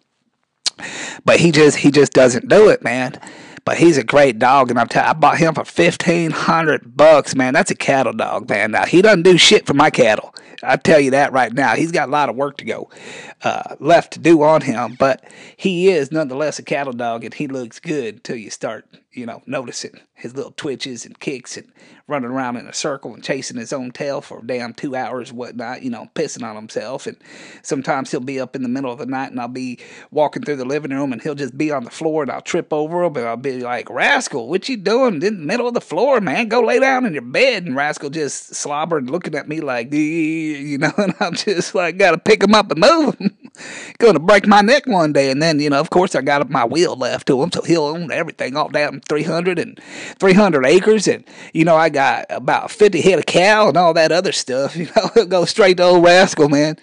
But 1.25 1.39
he 1.39 1.51
just 1.51 1.77
he 1.77 1.91
just 1.91 2.13
doesn't 2.13 2.49
do 2.49 2.69
it, 2.69 2.83
man. 2.83 3.19
But 3.63 3.77
he's 3.77 3.97
a 3.97 4.03
great 4.03 4.39
dog, 4.39 4.71
and 4.71 4.79
I'm 4.79 4.87
telling 4.87 5.09
I 5.09 5.13
bought 5.13 5.37
him 5.37 5.53
for 5.53 5.63
fifteen 5.63 6.31
hundred 6.31 6.97
bucks, 6.97 7.35
man. 7.35 7.53
That's 7.53 7.71
a 7.71 7.75
cattle 7.75 8.13
dog, 8.13 8.49
man. 8.49 8.71
Now 8.71 8.85
he 8.85 9.01
doesn't 9.01 9.23
do 9.23 9.37
shit 9.37 9.67
for 9.67 9.75
my 9.75 9.89
cattle. 9.89 10.33
I 10.63 10.77
tell 10.77 10.99
you 10.99 11.11
that 11.11 11.31
right 11.31 11.51
now. 11.51 11.75
He's 11.75 11.91
got 11.91 12.09
a 12.09 12.11
lot 12.11 12.29
of 12.29 12.35
work 12.35 12.57
to 12.57 12.65
go 12.65 12.89
uh, 13.43 13.75
left 13.79 14.13
to 14.13 14.19
do 14.19 14.41
on 14.43 14.61
him, 14.61 14.95
but 14.97 15.23
he 15.57 15.89
is 15.89 16.11
nonetheless 16.11 16.59
a 16.59 16.63
cattle 16.63 16.93
dog, 16.93 17.23
and 17.23 17.33
he 17.33 17.47
looks 17.47 17.79
good 17.79 18.15
until 18.15 18.35
you 18.35 18.49
start, 18.49 18.85
you 19.13 19.25
know, 19.25 19.41
noticing 19.45 19.99
his 20.13 20.35
little 20.35 20.51
twitches 20.51 21.05
and 21.05 21.19
kicks 21.19 21.57
and 21.57 21.69
running 22.07 22.29
around 22.29 22.55
in 22.57 22.67
a 22.67 22.73
circle 22.73 23.13
and 23.13 23.23
chasing 23.23 23.57
his 23.57 23.73
own 23.73 23.91
tail 23.91 24.21
for 24.21 24.41
damn 24.45 24.73
two 24.73 24.95
hours, 24.95 25.33
whatnot, 25.33 25.81
you 25.81 25.89
know, 25.89 26.07
pissing 26.15 26.43
on 26.43 26.55
himself. 26.55 27.07
And 27.07 27.17
sometimes 27.61 28.11
he'll 28.11 28.19
be 28.19 28.39
up 28.39 28.55
in 28.55 28.63
the 28.63 28.69
middle 28.69 28.91
of 28.91 28.99
the 28.99 29.05
night, 29.05 29.31
and 29.31 29.39
I'll 29.39 29.47
be 29.47 29.79
walking 30.11 30.43
through 30.43 30.57
the 30.57 30.65
living 30.65 30.91
room, 30.91 31.11
and 31.11 31.21
he'll 31.21 31.35
just 31.35 31.57
be 31.57 31.71
on 31.71 31.83
the 31.83 31.89
floor, 31.89 32.23
and 32.23 32.31
I'll 32.31 32.41
trip 32.41 32.71
over 32.71 33.03
him, 33.03 33.15
and 33.17 33.27
I'll 33.27 33.37
be 33.37 33.61
like, 33.61 33.89
"Rascal, 33.89 34.47
what 34.47 34.69
you 34.69 34.77
doing 34.77 35.15
in 35.15 35.19
the 35.19 35.31
middle 35.31 35.67
of 35.67 35.73
the 35.73 35.81
floor, 35.81 36.21
man? 36.21 36.47
Go 36.47 36.61
lay 36.61 36.79
down 36.79 37.05
in 37.05 37.13
your 37.13 37.21
bed." 37.21 37.65
And 37.65 37.75
Rascal 37.75 38.09
just 38.09 38.55
slobbering, 38.55 39.07
looking 39.07 39.35
at 39.35 39.47
me 39.47 39.59
like, 39.59 39.93
you 39.93 40.77
know, 40.77 40.93
and 40.97 41.15
I'm 41.19 41.35
just 41.35 41.75
like, 41.75 41.97
gotta 41.97 42.17
pick 42.17 42.43
him 42.43 42.55
up 42.55 42.71
and 42.71 42.79
move 42.79 43.15
him. 43.15 43.37
To 43.99 44.19
break 44.19 44.47
my 44.47 44.61
neck 44.61 44.87
one 44.87 45.13
day, 45.13 45.29
and 45.29 45.41
then 45.41 45.59
you 45.59 45.69
know, 45.69 45.79
of 45.79 45.89
course, 45.89 46.15
I 46.15 46.21
got 46.21 46.49
my 46.49 46.65
wheel 46.65 46.95
left 46.95 47.27
to 47.27 47.41
him, 47.43 47.51
so 47.51 47.61
he'll 47.61 47.83
own 47.83 48.11
everything 48.11 48.57
all 48.57 48.67
down 48.67 49.00
300 49.07 49.59
and 49.59 49.79
300 50.19 50.65
acres, 50.65 51.07
and 51.07 51.23
you 51.53 51.65
know, 51.65 51.75
I 51.75 51.89
got 51.89 52.25
about 52.29 52.71
50 52.71 53.01
head 53.01 53.19
of 53.19 53.25
cow 53.25 53.67
and 53.67 53.77
all 53.77 53.93
that 53.93 54.11
other 54.11 54.31
stuff. 54.31 54.75
You 54.81 54.87
know, 54.95 55.25
go 55.25 55.45
straight 55.45 55.77
to 55.77 55.83
old 55.83 56.03
rascal, 56.03 56.49
man. 56.49 56.77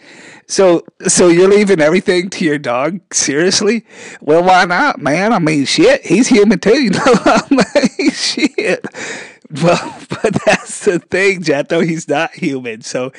So, 0.47 0.85
so 1.07 1.29
you're 1.29 1.49
leaving 1.49 1.81
everything 1.81 2.31
to 2.31 2.45
your 2.45 2.59
dog? 2.59 3.01
Seriously? 3.13 3.85
Well, 4.21 4.43
why 4.43 4.65
not, 4.65 4.99
man? 4.99 5.33
I 5.33 5.39
mean, 5.39 5.67
shit, 5.67 6.07
he's 6.07 6.29
human 6.29 6.59
too. 6.59 6.83
You 6.85 6.91
know, 6.91 7.03
I 7.05 7.43
mean, 7.51 8.11
shit. 8.13 8.85
Well, 9.63 9.99
but 10.11 10.37
that's 10.45 10.85
the 10.85 10.99
thing, 10.99 11.43
Jethro. 11.43 11.81
He's 11.81 12.07
not 12.07 12.35
human. 12.35 12.83
So, 12.83 13.13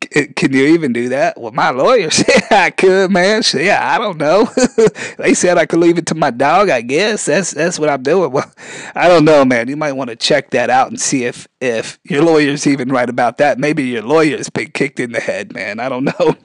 can 0.00 0.52
you 0.52 0.66
even 0.66 0.92
do 0.92 1.10
that? 1.10 1.40
Well, 1.40 1.52
my 1.52 1.70
lawyer 1.70 2.10
said 2.10 2.42
I 2.50 2.70
could, 2.70 3.12
man. 3.12 3.44
So, 3.44 3.58
yeah, 3.58 3.94
I 3.94 3.98
don't 3.98 4.18
know. 4.18 4.50
they 5.18 5.34
said 5.34 5.56
I 5.56 5.66
could 5.66 5.78
leave 5.78 5.96
it 5.96 6.06
to 6.06 6.16
my 6.16 6.30
dog. 6.32 6.68
I 6.68 6.80
guess 6.80 7.26
that's 7.26 7.52
that's 7.52 7.78
what 7.78 7.90
I'm 7.90 8.02
doing. 8.02 8.32
Well, 8.32 8.50
I 8.96 9.06
don't 9.06 9.24
know, 9.24 9.44
man. 9.44 9.68
You 9.68 9.76
might 9.76 9.92
want 9.92 10.10
to 10.10 10.16
check 10.16 10.50
that 10.50 10.68
out 10.68 10.88
and 10.88 11.00
see 11.00 11.24
if 11.24 11.46
if 11.60 12.00
your 12.02 12.24
lawyer's 12.24 12.66
even 12.66 12.88
right 12.88 13.08
about 13.08 13.38
that. 13.38 13.60
Maybe 13.60 13.84
your 13.84 14.02
lawyer's 14.02 14.50
been 14.50 14.72
kicked 14.72 14.98
in 14.98 15.12
the 15.12 15.20
head, 15.20 15.52
man. 15.54 15.78
I 15.78 15.88
don't 15.88 16.04
know 16.04 16.36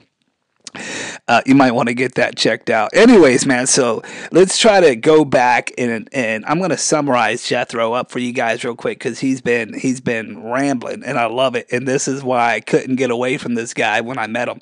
uh, 1.28 1.42
you 1.46 1.54
might 1.54 1.72
want 1.72 1.88
to 1.88 1.94
get 1.94 2.14
that 2.16 2.36
checked 2.36 2.70
out. 2.70 2.90
Anyways, 2.92 3.46
man, 3.46 3.66
so 3.66 4.02
let's 4.32 4.58
try 4.58 4.80
to 4.80 4.96
go 4.96 5.24
back 5.24 5.72
and 5.78 6.08
and 6.12 6.44
I'm 6.46 6.60
gonna 6.60 6.76
summarize 6.78 7.46
Jethro 7.46 7.92
up 7.92 8.10
for 8.10 8.18
you 8.18 8.32
guys 8.32 8.64
real 8.64 8.76
quick 8.76 8.98
because 8.98 9.20
he's 9.20 9.40
been 9.40 9.74
he's 9.74 10.00
been 10.00 10.42
rambling 10.42 11.02
and 11.04 11.18
I 11.18 11.26
love 11.26 11.54
it. 11.54 11.66
And 11.72 11.86
this 11.86 12.08
is 12.08 12.22
why 12.22 12.54
I 12.54 12.60
couldn't 12.60 12.96
get 12.96 13.10
away 13.10 13.36
from 13.36 13.54
this 13.54 13.74
guy 13.74 14.00
when 14.00 14.18
I 14.18 14.26
met 14.26 14.48
him. 14.48 14.60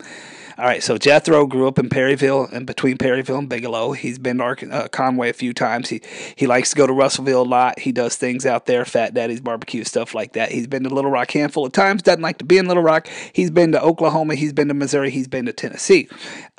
All 0.62 0.68
right, 0.68 0.80
so 0.80 0.96
Jethro 0.96 1.44
grew 1.48 1.66
up 1.66 1.80
in 1.80 1.88
Perryville 1.88 2.44
and 2.52 2.68
between 2.68 2.96
Perryville 2.96 3.38
and 3.38 3.48
Bigelow. 3.48 3.94
He's 3.94 4.20
been 4.20 4.38
to 4.38 4.68
uh, 4.70 4.86
Conway 4.86 5.28
a 5.28 5.32
few 5.32 5.52
times. 5.52 5.88
He 5.88 6.00
he 6.36 6.46
likes 6.46 6.70
to 6.70 6.76
go 6.76 6.86
to 6.86 6.92
Russellville 6.92 7.42
a 7.42 7.42
lot. 7.42 7.80
He 7.80 7.90
does 7.90 8.14
things 8.14 8.46
out 8.46 8.66
there, 8.66 8.84
Fat 8.84 9.12
Daddy's 9.12 9.40
barbecue 9.40 9.82
stuff 9.82 10.14
like 10.14 10.34
that. 10.34 10.52
He's 10.52 10.68
been 10.68 10.84
to 10.84 10.88
Little 10.88 11.10
Rock 11.10 11.32
handful 11.32 11.66
of 11.66 11.72
times. 11.72 12.00
Doesn't 12.02 12.22
like 12.22 12.38
to 12.38 12.44
be 12.44 12.58
in 12.58 12.68
Little 12.68 12.84
Rock. 12.84 13.08
He's 13.32 13.50
been 13.50 13.72
to 13.72 13.82
Oklahoma. 13.82 14.36
He's 14.36 14.52
been 14.52 14.68
to 14.68 14.74
Missouri. 14.74 15.10
He's 15.10 15.26
been 15.26 15.46
to 15.46 15.52
Tennessee 15.52 16.08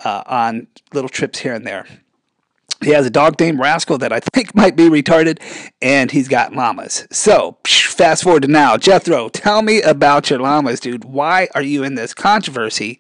uh, 0.04 0.24
on 0.26 0.68
little 0.92 1.08
trips 1.08 1.40
here 1.40 1.54
and 1.54 1.66
there. 1.66 1.86
He 2.84 2.90
has 2.90 3.06
a 3.06 3.10
dog 3.10 3.40
named 3.40 3.60
Rascal 3.60 4.00
that 4.00 4.12
I 4.12 4.20
think 4.34 4.54
might 4.54 4.76
be 4.76 4.90
retarded, 4.90 5.40
and 5.82 6.12
he's 6.12 6.28
got 6.28 6.54
llamas. 6.54 7.08
So, 7.10 7.58
fast 7.94 8.24
forward 8.24 8.44
to 8.44 8.48
now. 8.48 8.78
Jethro, 8.78 9.30
tell 9.30 9.62
me 9.62 9.82
about 9.82 10.30
your 10.30 10.40
llamas, 10.40 10.80
dude. 10.80 11.06
Why 11.06 11.48
are 11.56 11.62
you 11.62 11.84
in 11.84 11.96
this 11.96 12.14
controversy? 12.14 13.00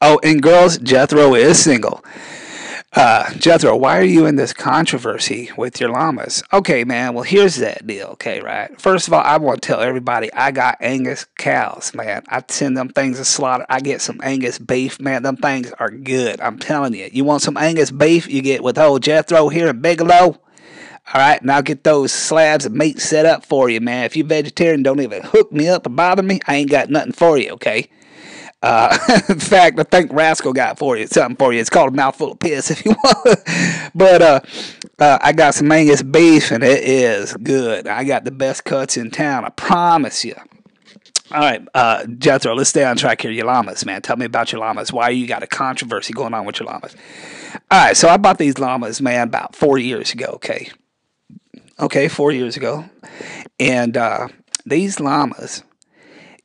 Oh, 0.00 0.20
and 0.22 0.42
girls, 0.42 0.78
Jethro 0.78 1.34
is 1.34 1.62
single. 1.62 2.04
Uh, 2.96 3.30
Jethro, 3.34 3.76
why 3.76 3.98
are 3.98 4.04
you 4.04 4.24
in 4.24 4.36
this 4.36 4.54
controversy 4.54 5.50
with 5.56 5.80
your 5.80 5.90
llamas? 5.90 6.42
Okay, 6.50 6.82
man, 6.84 7.12
well, 7.12 7.24
here's 7.24 7.56
that 7.56 7.86
deal, 7.86 8.06
okay, 8.08 8.40
right? 8.40 8.80
First 8.80 9.06
of 9.06 9.12
all, 9.12 9.20
I 9.20 9.36
want 9.36 9.60
to 9.60 9.66
tell 9.66 9.80
everybody 9.80 10.32
I 10.32 10.50
got 10.50 10.78
Angus 10.80 11.26
cows, 11.36 11.94
man. 11.94 12.24
I 12.28 12.42
send 12.48 12.74
them 12.74 12.88
things 12.88 13.18
to 13.18 13.24
slaughter. 13.26 13.66
I 13.68 13.80
get 13.80 14.00
some 14.00 14.20
Angus 14.22 14.58
beef, 14.58 14.98
man. 14.98 15.22
Them 15.22 15.36
things 15.36 15.72
are 15.78 15.90
good. 15.90 16.40
I'm 16.40 16.58
telling 16.58 16.94
you. 16.94 17.10
You 17.12 17.24
want 17.24 17.42
some 17.42 17.58
Angus 17.58 17.90
beef? 17.90 18.28
You 18.28 18.40
get 18.40 18.62
with 18.62 18.78
old 18.78 19.02
Jethro 19.02 19.50
here 19.50 19.68
in 19.68 19.82
Bigelow. 19.82 20.40
All 21.14 21.20
right, 21.20 21.40
and 21.40 21.52
I'll 21.52 21.62
get 21.62 21.84
those 21.84 22.12
slabs 22.12 22.66
of 22.66 22.72
meat 22.72 23.00
set 23.00 23.26
up 23.26 23.44
for 23.44 23.70
you, 23.70 23.80
man. 23.80 24.04
If 24.04 24.16
you're 24.16 24.26
vegetarian, 24.26 24.82
don't 24.82 25.00
even 25.00 25.22
hook 25.22 25.52
me 25.52 25.68
up 25.68 25.86
or 25.86 25.90
bother 25.90 26.22
me. 26.22 26.40
I 26.48 26.56
ain't 26.56 26.70
got 26.70 26.90
nothing 26.90 27.12
for 27.12 27.38
you, 27.38 27.50
okay? 27.52 27.88
Uh, 28.60 28.98
in 29.28 29.38
fact, 29.38 29.78
I 29.78 29.84
think 29.84 30.12
Rascal 30.12 30.52
got 30.52 30.78
for 30.78 30.96
you 30.96 31.06
something 31.06 31.36
for 31.36 31.52
you. 31.52 31.60
It's 31.60 31.70
called 31.70 31.92
a 31.92 31.96
mouthful 31.96 32.32
of 32.32 32.40
piss 32.40 32.70
if 32.72 32.84
you 32.84 32.92
want. 32.92 33.40
but 33.94 34.22
uh, 34.22 34.40
uh, 34.98 35.18
I 35.20 35.32
got 35.32 35.54
some 35.54 35.70
Angus 35.70 36.02
beef 36.02 36.50
and 36.50 36.64
it 36.64 36.82
is 36.82 37.34
good. 37.34 37.86
I 37.86 38.02
got 38.02 38.24
the 38.24 38.32
best 38.32 38.64
cuts 38.64 38.96
in 38.96 39.12
town. 39.12 39.44
I 39.44 39.50
promise 39.50 40.24
you. 40.24 40.34
All 41.32 41.40
right, 41.40 41.66
uh, 41.74 42.06
Jethro, 42.06 42.54
let's 42.54 42.70
stay 42.70 42.84
on 42.84 42.96
track 42.96 43.20
here. 43.20 43.32
Your 43.32 43.46
llamas, 43.46 43.84
man. 43.84 44.00
Tell 44.00 44.16
me 44.16 44.26
about 44.26 44.52
your 44.52 44.60
llamas. 44.60 44.92
Why 44.92 45.10
you 45.10 45.26
got 45.26 45.42
a 45.42 45.46
controversy 45.48 46.12
going 46.12 46.34
on 46.34 46.46
with 46.46 46.60
your 46.60 46.68
llamas? 46.68 46.94
All 47.68 47.84
right, 47.84 47.96
so 47.96 48.08
I 48.08 48.16
bought 48.16 48.38
these 48.38 48.58
llamas, 48.58 49.02
man, 49.02 49.26
about 49.26 49.56
four 49.56 49.76
years 49.76 50.12
ago, 50.12 50.26
okay? 50.34 50.70
Okay, 51.78 52.08
four 52.08 52.32
years 52.32 52.56
ago. 52.56 52.84
And 53.60 53.96
uh, 53.96 54.28
these 54.64 54.98
llamas, 54.98 55.62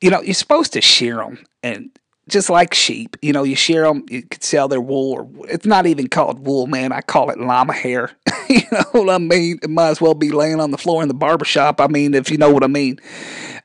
you 0.01 0.09
know, 0.09 0.21
you're 0.21 0.33
supposed 0.33 0.73
to 0.73 0.81
shear 0.81 1.17
them. 1.17 1.43
And 1.63 1.89
just 2.27 2.49
like 2.49 2.73
sheep, 2.73 3.15
you 3.21 3.33
know, 3.33 3.43
you 3.43 3.55
shear 3.55 3.83
them, 3.83 4.05
you 4.09 4.23
could 4.23 4.43
sell 4.43 4.67
their 4.67 4.81
wool, 4.81 5.13
or 5.13 5.29
it's 5.47 5.65
not 5.65 5.85
even 5.85 6.07
called 6.07 6.45
wool, 6.45 6.67
man. 6.67 6.91
I 6.91 7.01
call 7.01 7.29
it 7.29 7.39
llama 7.39 7.73
hair. 7.73 8.11
you 8.49 8.61
know 8.71 8.83
what 8.91 9.09
I 9.09 9.17
mean? 9.17 9.59
It 9.63 9.69
might 9.69 9.89
as 9.89 10.01
well 10.01 10.13
be 10.13 10.31
laying 10.31 10.59
on 10.59 10.71
the 10.71 10.77
floor 10.77 11.01
in 11.01 11.07
the 11.07 11.13
barber 11.13 11.45
shop. 11.45 11.79
I 11.79 11.87
mean, 11.87 12.13
if 12.13 12.29
you 12.29 12.37
know 12.37 12.51
what 12.51 12.63
I 12.63 12.67
mean. 12.67 12.99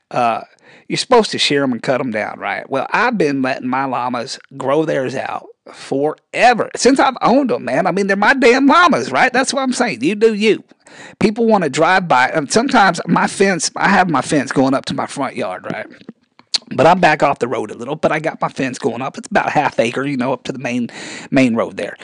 Uh, 0.09 0.41
you're 0.87 0.97
supposed 0.97 1.31
to 1.31 1.37
shear 1.37 1.61
them 1.61 1.73
and 1.73 1.83
cut 1.83 1.97
them 1.97 2.11
down, 2.11 2.39
right? 2.39 2.69
Well, 2.69 2.87
I've 2.91 3.17
been 3.17 3.41
letting 3.41 3.67
my 3.67 3.85
llamas 3.85 4.39
grow 4.55 4.85
theirs 4.85 5.15
out 5.15 5.47
forever 5.73 6.69
since 6.75 6.99
I've 6.99 7.17
owned 7.21 7.49
them, 7.49 7.65
man. 7.65 7.87
I 7.87 7.91
mean, 7.91 8.07
they're 8.07 8.15
my 8.15 8.33
damn 8.33 8.67
llamas, 8.67 9.11
right? 9.11 9.33
That's 9.33 9.53
what 9.53 9.63
I'm 9.63 9.73
saying. 9.73 10.01
You 10.01 10.15
do 10.15 10.33
you. 10.33 10.63
People 11.19 11.45
want 11.45 11.63
to 11.63 11.69
drive 11.69 12.07
by, 12.07 12.29
and 12.29 12.51
sometimes 12.51 13.01
my 13.07 13.27
fence, 13.27 13.71
I 13.75 13.89
have 13.89 14.09
my 14.09 14.21
fence 14.21 14.51
going 14.51 14.73
up 14.73 14.85
to 14.85 14.93
my 14.93 15.05
front 15.07 15.35
yard, 15.35 15.65
right? 15.65 15.87
But 16.75 16.85
I'm 16.85 16.99
back 16.99 17.23
off 17.23 17.39
the 17.39 17.47
road 17.47 17.71
a 17.71 17.75
little, 17.75 17.95
but 17.95 18.11
I 18.11 18.19
got 18.19 18.41
my 18.41 18.49
fence 18.49 18.77
going 18.77 19.01
up. 19.01 19.17
It's 19.17 19.29
about 19.29 19.51
half 19.51 19.79
acre, 19.79 20.05
you 20.05 20.17
know, 20.17 20.33
up 20.33 20.43
to 20.43 20.51
the 20.51 20.59
main 20.59 20.89
main 21.31 21.55
road 21.55 21.77
there. 21.77 21.95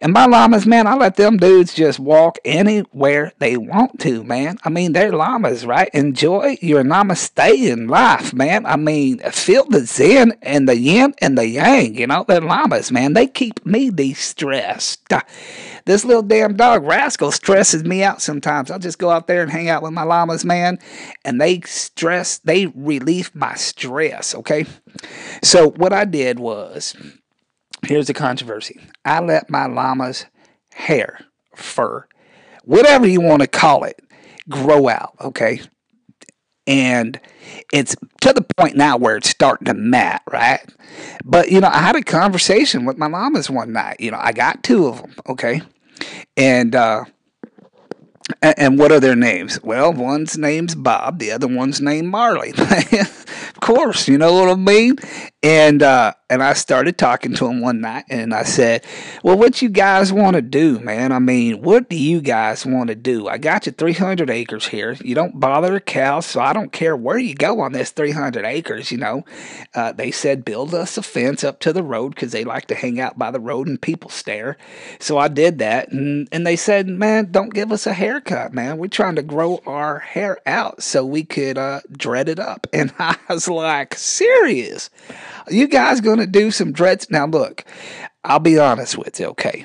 And 0.00 0.12
my 0.12 0.26
llamas, 0.26 0.64
man, 0.64 0.86
I 0.86 0.94
let 0.94 1.16
them 1.16 1.38
dudes 1.38 1.74
just 1.74 1.98
walk 1.98 2.38
anywhere 2.44 3.32
they 3.38 3.56
want 3.56 3.98
to, 4.00 4.22
man. 4.22 4.58
I 4.64 4.68
mean, 4.68 4.92
they're 4.92 5.12
llamas, 5.12 5.66
right? 5.66 5.90
Enjoy 5.92 6.56
your 6.60 6.84
namaste 6.84 7.68
in 7.68 7.88
life, 7.88 8.32
man. 8.32 8.64
I 8.64 8.76
mean, 8.76 9.18
feel 9.18 9.64
the 9.64 9.80
zen 9.80 10.34
and 10.42 10.68
the 10.68 10.76
yin 10.76 11.14
and 11.20 11.36
the 11.36 11.48
yang, 11.48 11.96
you 11.96 12.06
know, 12.06 12.24
they're 12.26 12.40
llamas, 12.40 12.92
man. 12.92 13.14
They 13.14 13.26
keep 13.26 13.64
me 13.66 13.90
de-stressed. 13.90 15.12
This 15.84 16.04
little 16.04 16.22
damn 16.22 16.56
dog 16.56 16.84
rascal 16.84 17.32
stresses 17.32 17.82
me 17.82 18.04
out 18.04 18.22
sometimes. 18.22 18.70
I'll 18.70 18.78
just 18.78 18.98
go 18.98 19.10
out 19.10 19.26
there 19.26 19.42
and 19.42 19.50
hang 19.50 19.68
out 19.68 19.82
with 19.82 19.92
my 19.92 20.04
llamas, 20.04 20.44
man, 20.44 20.78
and 21.24 21.40
they 21.40 21.60
stress, 21.62 22.38
they 22.38 22.66
relieve 22.66 23.34
my 23.34 23.54
stress, 23.54 24.11
okay? 24.34 24.66
So 25.42 25.70
what 25.70 25.92
I 25.92 26.04
did 26.04 26.38
was, 26.38 26.96
here's 27.84 28.06
the 28.06 28.14
controversy. 28.14 28.80
I 29.04 29.20
let 29.20 29.50
my 29.50 29.66
llama's 29.66 30.26
hair, 30.72 31.20
fur, 31.54 32.06
whatever 32.64 33.06
you 33.06 33.20
want 33.20 33.42
to 33.42 33.48
call 33.48 33.84
it, 33.84 34.00
grow 34.48 34.88
out, 34.88 35.14
okay? 35.20 35.60
And 36.66 37.20
it's 37.72 37.96
to 38.20 38.32
the 38.32 38.46
point 38.56 38.76
now 38.76 38.96
where 38.96 39.16
it's 39.16 39.28
starting 39.28 39.66
to 39.66 39.74
mat, 39.74 40.22
right? 40.30 40.60
But, 41.24 41.50
you 41.50 41.60
know, 41.60 41.68
I 41.68 41.78
had 41.78 41.96
a 41.96 42.02
conversation 42.02 42.84
with 42.84 42.98
my 42.98 43.08
llamas 43.08 43.50
one 43.50 43.72
night. 43.72 43.96
You 43.98 44.12
know, 44.12 44.20
I 44.20 44.32
got 44.32 44.62
two 44.62 44.86
of 44.86 45.02
them, 45.02 45.14
okay? 45.28 45.62
And, 46.36 46.74
uh, 46.74 47.04
and 48.40 48.78
what 48.78 48.92
are 48.92 49.00
their 49.00 49.16
names? 49.16 49.60
Well, 49.62 49.92
one's 49.92 50.38
name's 50.38 50.74
Bob, 50.74 51.18
the 51.18 51.32
other 51.32 51.48
one's 51.48 51.80
named 51.80 52.08
Marley. 52.08 52.52
of 53.62 53.68
course, 53.68 54.08
you 54.08 54.18
know 54.18 54.32
what 54.32 54.48
I 54.48 54.56
mean? 54.56 54.96
And 55.44 55.82
uh, 55.82 56.12
and 56.32 56.42
I 56.42 56.54
started 56.54 56.96
talking 56.96 57.34
to 57.34 57.46
him 57.46 57.60
one 57.60 57.82
night 57.82 58.04
and 58.08 58.32
I 58.32 58.44
said, 58.44 58.86
Well, 59.22 59.36
what 59.36 59.60
you 59.60 59.68
guys 59.68 60.12
want 60.12 60.34
to 60.36 60.40
do, 60.40 60.78
man? 60.78 61.12
I 61.12 61.18
mean, 61.18 61.60
what 61.60 61.90
do 61.90 61.96
you 61.96 62.22
guys 62.22 62.64
want 62.64 62.88
to 62.88 62.94
do? 62.94 63.28
I 63.28 63.36
got 63.36 63.66
you 63.66 63.72
300 63.72 64.30
acres 64.30 64.68
here. 64.68 64.96
You 65.04 65.14
don't 65.14 65.40
bother 65.40 65.78
cows, 65.78 66.24
so 66.24 66.40
I 66.40 66.54
don't 66.54 66.72
care 66.72 66.96
where 66.96 67.18
you 67.18 67.34
go 67.34 67.60
on 67.60 67.72
this 67.72 67.90
300 67.90 68.46
acres, 68.46 68.90
you 68.90 68.96
know. 68.96 69.24
Uh, 69.74 69.92
they 69.92 70.10
said, 70.10 70.44
Build 70.44 70.74
us 70.74 70.96
a 70.96 71.02
fence 71.02 71.44
up 71.44 71.60
to 71.60 71.72
the 71.74 71.82
road 71.82 72.14
because 72.14 72.32
they 72.32 72.44
like 72.44 72.66
to 72.68 72.74
hang 72.74 72.98
out 72.98 73.18
by 73.18 73.30
the 73.30 73.40
road 73.40 73.66
and 73.66 73.82
people 73.82 74.08
stare. 74.08 74.56
So 75.00 75.18
I 75.18 75.28
did 75.28 75.58
that. 75.58 75.90
And, 75.90 76.28
and 76.32 76.46
they 76.46 76.56
said, 76.56 76.88
Man, 76.88 77.30
don't 77.30 77.52
give 77.52 77.72
us 77.72 77.86
a 77.86 77.92
haircut, 77.92 78.54
man. 78.54 78.78
We're 78.78 78.86
trying 78.86 79.16
to 79.16 79.22
grow 79.22 79.60
our 79.66 79.98
hair 79.98 80.38
out 80.46 80.82
so 80.82 81.04
we 81.04 81.24
could 81.24 81.58
uh, 81.58 81.80
dread 81.90 82.28
it 82.28 82.38
up. 82.38 82.68
And 82.82 82.92
I 82.98 83.16
was 83.28 83.48
like, 83.48 83.94
Serious? 83.94 84.88
You 85.50 85.68
guys 85.68 86.00
gonna 86.00 86.26
do 86.26 86.50
some 86.50 86.72
dreads? 86.72 87.10
Now 87.10 87.26
look, 87.26 87.64
I'll 88.24 88.38
be 88.38 88.58
honest 88.58 88.96
with 88.96 89.18
you, 89.20 89.26
okay. 89.26 89.64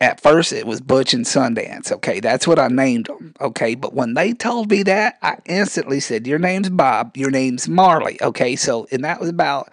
At 0.00 0.20
first, 0.20 0.52
it 0.52 0.66
was 0.66 0.80
Butch 0.80 1.14
and 1.14 1.24
Sundance. 1.24 1.90
Okay, 1.90 2.20
that's 2.20 2.46
what 2.46 2.58
I 2.58 2.68
named 2.68 3.06
them. 3.06 3.34
Okay, 3.40 3.74
but 3.74 3.94
when 3.94 4.14
they 4.14 4.32
told 4.32 4.70
me 4.70 4.82
that, 4.84 5.18
I 5.22 5.36
instantly 5.46 6.00
said, 6.00 6.26
"Your 6.26 6.38
name's 6.38 6.70
Bob. 6.70 7.16
Your 7.16 7.30
name's 7.30 7.68
Marley." 7.68 8.18
Okay, 8.22 8.56
so 8.56 8.86
and 8.92 9.04
that 9.04 9.20
was 9.20 9.28
about, 9.28 9.72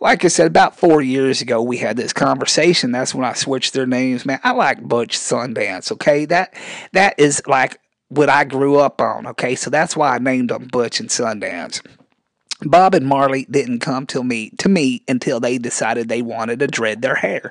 like 0.00 0.24
I 0.24 0.28
said, 0.28 0.46
about 0.46 0.78
four 0.78 1.02
years 1.02 1.40
ago. 1.40 1.62
We 1.62 1.78
had 1.78 1.96
this 1.96 2.12
conversation. 2.12 2.92
That's 2.92 3.14
when 3.14 3.24
I 3.24 3.32
switched 3.32 3.72
their 3.72 3.86
names. 3.86 4.24
Man, 4.24 4.40
I 4.44 4.52
like 4.52 4.82
Butch 4.82 5.18
Sundance. 5.18 5.90
Okay, 5.92 6.24
that 6.26 6.54
that 6.92 7.14
is 7.18 7.42
like 7.46 7.78
what 8.08 8.28
I 8.28 8.44
grew 8.44 8.76
up 8.76 9.00
on. 9.00 9.26
Okay, 9.28 9.54
so 9.54 9.70
that's 9.70 9.96
why 9.96 10.14
I 10.14 10.18
named 10.18 10.50
them 10.50 10.68
Butch 10.70 11.00
and 11.00 11.08
Sundance. 11.08 11.80
Bob 12.64 12.94
and 12.94 13.06
Marley 13.06 13.46
didn't 13.50 13.80
come 13.80 14.06
to 14.06 14.22
me 14.22 14.50
to 14.58 14.68
me 14.68 15.02
until 15.08 15.40
they 15.40 15.58
decided 15.58 16.08
they 16.08 16.22
wanted 16.22 16.60
to 16.60 16.66
dread 16.66 17.02
their 17.02 17.14
hair. 17.14 17.50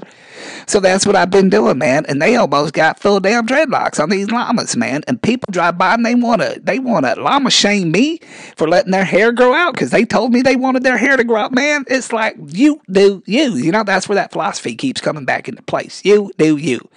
So 0.67 0.79
that's 0.79 1.05
what 1.05 1.15
I've 1.15 1.29
been 1.29 1.49
doing, 1.49 1.77
man. 1.77 2.05
And 2.07 2.21
they 2.21 2.35
almost 2.35 2.73
got 2.73 2.99
full 2.99 3.19
damn 3.19 3.45
dreadlocks 3.45 4.01
on 4.01 4.09
these 4.09 4.31
llamas, 4.31 4.75
man. 4.75 5.03
And 5.07 5.21
people 5.21 5.51
drive 5.51 5.77
by 5.77 5.93
and 5.93 6.05
they 6.05 6.15
wanna 6.15 6.59
they 6.59 6.79
wanna 6.79 7.15
llama 7.19 7.51
shame 7.51 7.91
me 7.91 8.19
for 8.55 8.67
letting 8.67 8.91
their 8.91 9.05
hair 9.05 9.31
grow 9.31 9.53
out 9.53 9.73
because 9.73 9.91
they 9.91 10.05
told 10.05 10.33
me 10.33 10.41
they 10.41 10.55
wanted 10.55 10.83
their 10.83 10.97
hair 10.97 11.17
to 11.17 11.23
grow 11.23 11.41
out. 11.41 11.51
Man, 11.51 11.85
it's 11.87 12.13
like 12.13 12.35
you 12.47 12.81
do 12.89 13.23
you. 13.25 13.55
You 13.55 13.71
know, 13.71 13.83
that's 13.83 14.07
where 14.07 14.15
that 14.15 14.31
philosophy 14.31 14.75
keeps 14.75 15.01
coming 15.01 15.25
back 15.25 15.47
into 15.47 15.61
place. 15.63 16.01
You 16.05 16.31
do 16.37 16.57
you. 16.57 16.87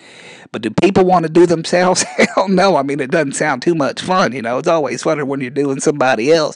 But 0.54 0.62
do 0.62 0.70
people 0.70 1.04
want 1.04 1.24
to 1.24 1.28
do 1.28 1.46
themselves? 1.46 2.02
Hell 2.36 2.48
no. 2.48 2.76
I 2.76 2.84
mean, 2.84 3.00
it 3.00 3.10
doesn't 3.10 3.32
sound 3.32 3.60
too 3.60 3.74
much 3.74 4.00
fun. 4.00 4.30
You 4.30 4.40
know, 4.40 4.58
it's 4.58 4.68
always 4.68 5.02
funner 5.02 5.26
when 5.26 5.40
you're 5.40 5.50
doing 5.50 5.80
somebody 5.80 6.30
else. 6.30 6.54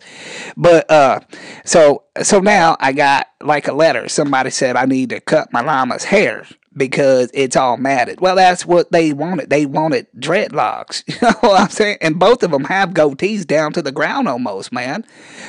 But 0.56 0.88
uh, 0.88 1.18
so 1.64 2.04
so 2.22 2.38
now 2.38 2.76
I 2.78 2.92
got 2.92 3.26
like 3.42 3.66
a 3.66 3.72
letter. 3.72 4.08
Somebody 4.08 4.50
said 4.50 4.76
I 4.76 4.84
need 4.84 5.10
to 5.10 5.20
cut 5.20 5.52
my 5.52 5.62
llama's 5.62 6.04
hair 6.04 6.46
because 6.76 7.32
it's 7.34 7.56
all 7.56 7.76
matted. 7.76 8.20
Well, 8.20 8.36
that's 8.36 8.64
what 8.64 8.92
they 8.92 9.12
wanted. 9.12 9.50
They 9.50 9.66
wanted 9.66 10.06
dreadlocks. 10.16 11.02
You 11.08 11.16
know 11.20 11.34
what 11.40 11.60
I'm 11.60 11.68
saying? 11.68 11.98
And 12.00 12.20
both 12.20 12.44
of 12.44 12.52
them 12.52 12.66
have 12.66 12.90
goatees 12.90 13.44
down 13.44 13.72
to 13.72 13.82
the 13.82 13.90
ground 13.90 14.28
almost, 14.28 14.70
man. 14.70 15.04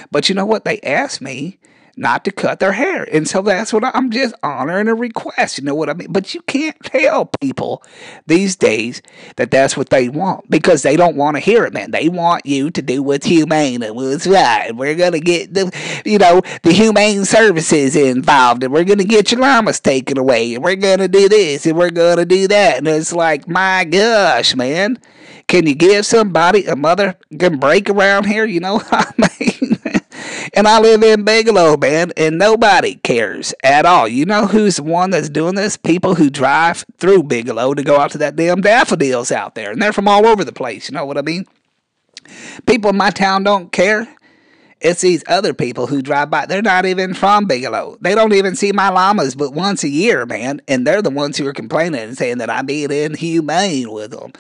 But 0.09 0.27
you 0.27 0.33
know 0.33 0.47
what? 0.47 0.65
They 0.65 0.79
asked 0.81 1.21
me 1.21 1.59
not 1.99 2.23
to 2.23 2.31
cut 2.31 2.59
their 2.59 2.71
hair. 2.71 3.03
And 3.11 3.27
so 3.27 3.41
that's 3.41 3.73
what 3.73 3.83
I'm 3.83 4.09
just 4.09 4.33
honoring 4.41 4.87
a 4.87 4.95
request. 4.95 5.57
You 5.57 5.65
know 5.65 5.75
what 5.75 5.89
I 5.89 5.93
mean? 5.93 6.11
But 6.11 6.33
you 6.33 6.41
can't 6.43 6.77
tell 6.81 7.25
people 7.25 7.83
these 8.25 8.55
days 8.55 9.01
that 9.35 9.51
that's 9.51 9.75
what 9.75 9.89
they 9.89 10.07
want 10.07 10.49
because 10.49 10.81
they 10.81 10.95
don't 10.95 11.17
want 11.17 11.35
to 11.35 11.41
hear 11.41 11.65
it, 11.65 11.73
man. 11.73 11.91
They 11.91 12.07
want 12.07 12.45
you 12.45 12.71
to 12.71 12.81
do 12.81 13.03
what's 13.03 13.25
humane 13.25 13.83
and 13.83 13.95
what's 13.95 14.25
right. 14.25 14.73
We're 14.73 14.95
going 14.95 15.11
to 15.11 15.19
get 15.19 15.53
the, 15.53 15.71
you 16.05 16.17
know, 16.17 16.41
the 16.63 16.71
humane 16.71 17.25
services 17.25 17.97
involved 17.97 18.63
and 18.63 18.71
we're 18.71 18.85
going 18.85 18.99
to 18.99 19.05
get 19.05 19.31
your 19.31 19.41
llamas 19.41 19.81
taken 19.81 20.17
away 20.17 20.55
and 20.55 20.63
we're 20.63 20.77
going 20.77 20.99
to 20.99 21.09
do 21.09 21.27
this 21.27 21.65
and 21.65 21.77
we're 21.77 21.91
going 21.91 22.17
to 22.17 22.25
do 22.25 22.47
that. 22.47 22.77
And 22.77 22.87
it's 22.87 23.11
like, 23.11 23.47
my 23.47 23.83
gosh, 23.83 24.55
man. 24.55 24.97
Can 25.47 25.65
you 25.65 25.73
give 25.73 26.05
somebody 26.05 26.65
a 26.65 26.75
mother 26.75 27.17
can 27.37 27.57
break 27.57 27.89
around 27.89 28.27
here? 28.27 28.45
You 28.45 28.59
know 28.59 28.81
I 28.91 29.11
mean? 29.17 29.68
And 30.59 30.67
I 30.67 30.77
live 30.77 31.01
in 31.03 31.23
Bigelow, 31.23 31.77
man, 31.77 32.11
and 32.17 32.37
nobody 32.37 32.95
cares 32.95 33.53
at 33.63 33.85
all. 33.85 34.09
You 34.09 34.25
know 34.25 34.45
who's 34.45 34.75
the 34.75 34.83
one 34.83 35.11
that's 35.11 35.29
doing 35.29 35.55
this? 35.55 35.77
People 35.77 36.15
who 36.15 36.29
drive 36.29 36.83
through 36.97 37.23
Bigelow 37.23 37.75
to 37.75 37.81
go 37.81 37.95
out 37.95 38.11
to 38.11 38.17
that 38.17 38.35
damn 38.35 38.59
daffodils 38.59 39.31
out 39.31 39.55
there, 39.55 39.71
and 39.71 39.81
they're 39.81 39.93
from 39.93 40.09
all 40.09 40.27
over 40.27 40.43
the 40.43 40.51
place. 40.51 40.89
You 40.89 40.95
know 40.95 41.05
what 41.05 41.17
I 41.17 41.21
mean? 41.21 41.45
People 42.65 42.89
in 42.89 42.97
my 42.97 43.09
town 43.09 43.43
don't 43.43 43.71
care. 43.71 44.13
It's 44.81 44.99
these 44.99 45.23
other 45.29 45.53
people 45.53 45.87
who 45.87 46.01
drive 46.01 46.29
by. 46.29 46.45
They're 46.45 46.61
not 46.61 46.85
even 46.85 47.13
from 47.13 47.45
Bigelow. 47.45 47.97
They 48.01 48.13
don't 48.13 48.33
even 48.33 48.57
see 48.57 48.73
my 48.73 48.89
llamas 48.89 49.35
but 49.35 49.53
once 49.53 49.85
a 49.85 49.89
year, 49.89 50.25
man. 50.25 50.61
And 50.67 50.85
they're 50.85 51.01
the 51.01 51.09
ones 51.09 51.37
who 51.37 51.47
are 51.47 51.53
complaining 51.53 52.01
and 52.01 52.17
saying 52.17 52.39
that 52.39 52.49
I'm 52.49 52.65
being 52.65 52.91
inhumane 52.91 53.91
with 53.91 54.11
them. 54.11 54.33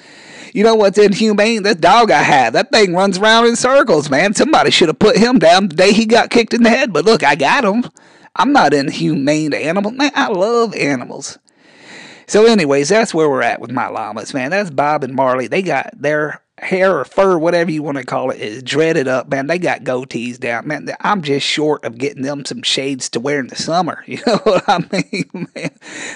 You 0.53 0.63
know 0.63 0.75
what's 0.75 0.97
inhumane? 0.97 1.63
That 1.63 1.81
dog 1.81 2.11
I 2.11 2.21
have. 2.21 2.53
That 2.53 2.71
thing 2.71 2.93
runs 2.93 3.17
around 3.17 3.47
in 3.47 3.55
circles, 3.55 4.09
man. 4.09 4.33
Somebody 4.33 4.71
should 4.71 4.89
have 4.89 4.99
put 4.99 5.17
him 5.17 5.39
down 5.39 5.67
the 5.67 5.75
day 5.75 5.91
he 5.91 6.05
got 6.05 6.29
kicked 6.29 6.53
in 6.53 6.63
the 6.63 6.69
head. 6.69 6.93
But 6.93 7.05
look, 7.05 7.23
I 7.23 7.35
got 7.35 7.63
him. 7.63 7.89
I'm 8.35 8.51
not 8.51 8.73
inhumane 8.73 9.51
to 9.51 9.57
animals. 9.57 9.95
Man, 9.95 10.11
I 10.15 10.27
love 10.27 10.75
animals. 10.75 11.37
So, 12.27 12.45
anyways, 12.45 12.89
that's 12.89 13.13
where 13.13 13.29
we're 13.29 13.41
at 13.41 13.59
with 13.59 13.71
my 13.71 13.87
llamas, 13.87 14.33
man. 14.33 14.51
That's 14.51 14.69
Bob 14.69 15.03
and 15.03 15.15
Marley. 15.15 15.47
They 15.47 15.63
got 15.63 15.91
their 15.99 16.41
hair 16.61 16.97
or 16.97 17.05
fur, 17.05 17.37
whatever 17.37 17.71
you 17.71 17.83
want 17.83 17.97
to 17.97 18.03
call 18.03 18.31
it, 18.31 18.39
is 18.39 18.63
dreaded 18.63 19.07
up, 19.07 19.29
man. 19.29 19.47
They 19.47 19.59
got 19.59 19.83
goatees 19.83 20.39
down, 20.39 20.67
man. 20.67 20.89
I'm 21.01 21.21
just 21.21 21.45
short 21.45 21.83
of 21.83 21.97
getting 21.97 22.23
them 22.23 22.45
some 22.45 22.61
shades 22.61 23.09
to 23.09 23.19
wear 23.19 23.39
in 23.39 23.47
the 23.47 23.55
summer. 23.55 24.03
You 24.09 24.17
know 24.25 24.37
what 24.37 24.63
I 24.67 24.79
mean, 24.91 25.29
man? 25.55 25.69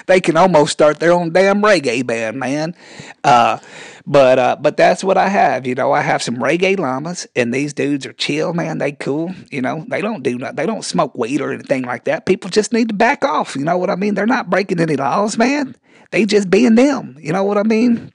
They 0.06 0.20
can 0.20 0.36
almost 0.36 0.72
start 0.72 0.98
their 0.98 1.12
own 1.12 1.32
damn 1.32 1.62
reggae 1.62 2.04
band, 2.04 2.38
man. 2.38 2.74
Uh, 3.22 3.58
but 4.06 4.38
uh, 4.38 4.56
but 4.60 4.76
that's 4.76 5.02
what 5.02 5.16
I 5.16 5.28
have. 5.28 5.66
You 5.66 5.74
know, 5.74 5.92
I 5.92 6.02
have 6.02 6.22
some 6.22 6.36
reggae 6.36 6.78
llamas, 6.78 7.26
and 7.36 7.54
these 7.54 7.72
dudes 7.72 8.04
are 8.04 8.12
chill, 8.12 8.52
man. 8.52 8.78
They 8.78 8.92
cool. 8.92 9.32
You 9.50 9.62
know, 9.62 9.84
they 9.88 10.00
don't 10.00 10.22
do 10.22 10.36
nothing. 10.38 10.56
They 10.56 10.66
don't 10.66 10.84
smoke 10.84 11.16
weed 11.16 11.40
or 11.40 11.52
anything 11.52 11.84
like 11.84 12.04
that. 12.04 12.26
People 12.26 12.50
just 12.50 12.72
need 12.72 12.88
to 12.88 12.94
back 12.94 13.24
off. 13.24 13.54
You 13.56 13.64
know 13.64 13.78
what 13.78 13.90
I 13.90 13.96
mean? 13.96 14.14
They're 14.14 14.26
not 14.26 14.50
breaking 14.50 14.80
any 14.80 14.96
laws, 14.96 15.38
man. 15.38 15.76
They 16.10 16.26
just 16.26 16.50
being 16.50 16.74
them. 16.74 17.16
You 17.20 17.32
know 17.32 17.44
what 17.44 17.58
I 17.58 17.62
mean, 17.62 18.12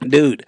dude? 0.00 0.46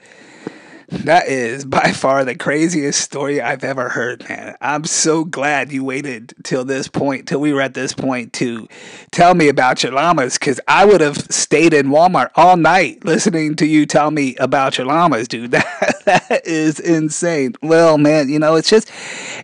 That 0.91 1.29
is 1.29 1.67
by 1.67 1.93
far 1.93 2.25
the 2.25 2.35
craziest 2.35 2.99
story 2.99 3.43
I've 3.43 3.63
ever 3.63 3.91
heard, 3.91 4.27
man. 4.27 4.57
I'm 4.63 4.85
so 4.85 5.23
glad 5.23 5.71
you 5.71 5.85
waited 5.85 6.33
till 6.45 6.65
this 6.65 6.89
point, 6.89 7.29
till 7.29 7.41
we 7.41 7.53
were 7.53 7.61
at 7.61 7.75
this 7.75 7.93
point 7.93 8.33
to 8.35 8.67
tell 9.11 9.35
me 9.35 9.49
about 9.49 9.83
your 9.83 9.93
llamas, 9.93 10.39
because 10.39 10.61
I 10.67 10.87
would 10.87 11.03
have 11.03 11.19
stayed 11.31 11.75
in 11.75 11.89
Walmart 11.89 12.31
all 12.37 12.57
night 12.57 13.05
listening 13.05 13.55
to 13.57 13.67
you 13.67 13.85
tell 13.85 14.11
me 14.11 14.35
about 14.37 14.79
your 14.79 14.87
llamas, 14.87 15.29
dude. 15.29 15.55
That, 16.09 16.31
that 16.31 16.47
is 16.47 16.81
insane. 16.81 17.55
Well, 17.63 17.99
man, 17.99 18.31
you 18.31 18.39
know, 18.39 18.55
it's 18.55 18.71
just, 18.71 18.91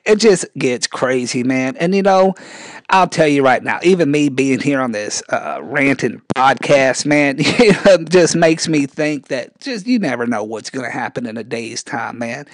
it 0.06 0.16
just 0.16 0.46
gets 0.56 0.86
crazy, 0.86 1.42
man. 1.42 1.76
And, 1.76 1.94
you 1.94 2.02
know, 2.02 2.34
I'll 2.88 3.08
tell 3.08 3.26
you 3.26 3.44
right 3.44 3.62
now, 3.62 3.80
even 3.82 4.10
me 4.10 4.28
being 4.28 4.60
here 4.60 4.80
on 4.80 4.92
this 4.92 5.22
uh, 5.28 5.58
ranting 5.62 6.22
podcast, 6.34 7.04
man, 7.04 7.38
just 8.08 8.36
makes 8.36 8.68
me 8.68 8.86
think 8.86 9.28
that 9.28 9.58
just 9.60 9.86
you 9.86 9.98
never 9.98 10.26
know 10.26 10.44
what's 10.44 10.70
going 10.70 10.84
to 10.84 10.90
happen 10.90 11.26
in 11.34 11.38
a 11.38 11.44
day's 11.44 11.82
time, 11.82 12.18
man. 12.18 12.46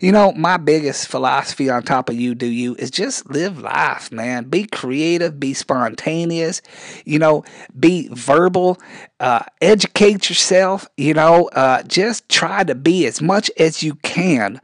You 0.00 0.12
know, 0.12 0.32
my 0.32 0.56
biggest 0.56 1.08
philosophy 1.08 1.68
on 1.68 1.82
top 1.82 2.08
of 2.08 2.16
you 2.16 2.34
do 2.34 2.46
you 2.46 2.76
is 2.76 2.90
just 2.90 3.28
live 3.30 3.58
life, 3.58 4.12
man. 4.12 4.44
Be 4.44 4.64
creative, 4.64 5.40
be 5.40 5.54
spontaneous, 5.54 6.62
you 7.04 7.18
know, 7.18 7.44
be 7.78 8.08
verbal, 8.12 8.78
uh, 9.20 9.42
educate 9.60 10.28
yourself, 10.28 10.88
you 10.96 11.14
know, 11.14 11.48
uh, 11.48 11.82
just 11.82 12.28
try 12.28 12.62
to 12.64 12.74
be 12.74 13.06
as 13.06 13.20
much 13.20 13.50
as 13.58 13.82
you 13.82 13.96
can 13.96 14.60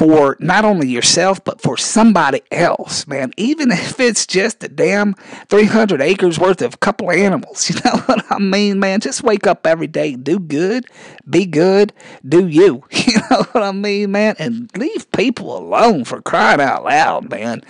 for 0.00 0.34
not 0.40 0.64
only 0.64 0.88
yourself, 0.88 1.44
but 1.44 1.60
for 1.60 1.76
somebody 1.76 2.40
else, 2.50 3.06
man. 3.06 3.30
Even 3.36 3.70
if 3.70 4.00
it's 4.00 4.26
just 4.26 4.64
a 4.64 4.68
damn 4.68 5.12
300 5.48 6.00
acres 6.00 6.38
worth 6.38 6.62
of 6.62 6.72
a 6.72 6.78
couple 6.78 7.10
animals. 7.10 7.70
You 7.70 7.76
know 7.84 8.00
what 8.06 8.24
I 8.32 8.38
mean, 8.38 8.80
man? 8.80 9.00
Just 9.00 9.22
wake 9.22 9.46
up 9.46 9.66
every 9.66 9.86
day, 9.86 10.14
do 10.14 10.38
good, 10.38 10.86
be 11.28 11.44
good, 11.44 11.92
do 12.26 12.48
you. 12.48 12.82
You 13.10 13.18
know 13.30 13.42
what 13.52 13.62
I 13.62 13.72
mean, 13.72 14.12
man? 14.12 14.36
And 14.38 14.70
leave 14.76 15.10
people 15.12 15.56
alone 15.56 16.04
for 16.04 16.22
crying 16.22 16.60
out 16.60 16.84
loud, 16.84 17.28
man. 17.28 17.60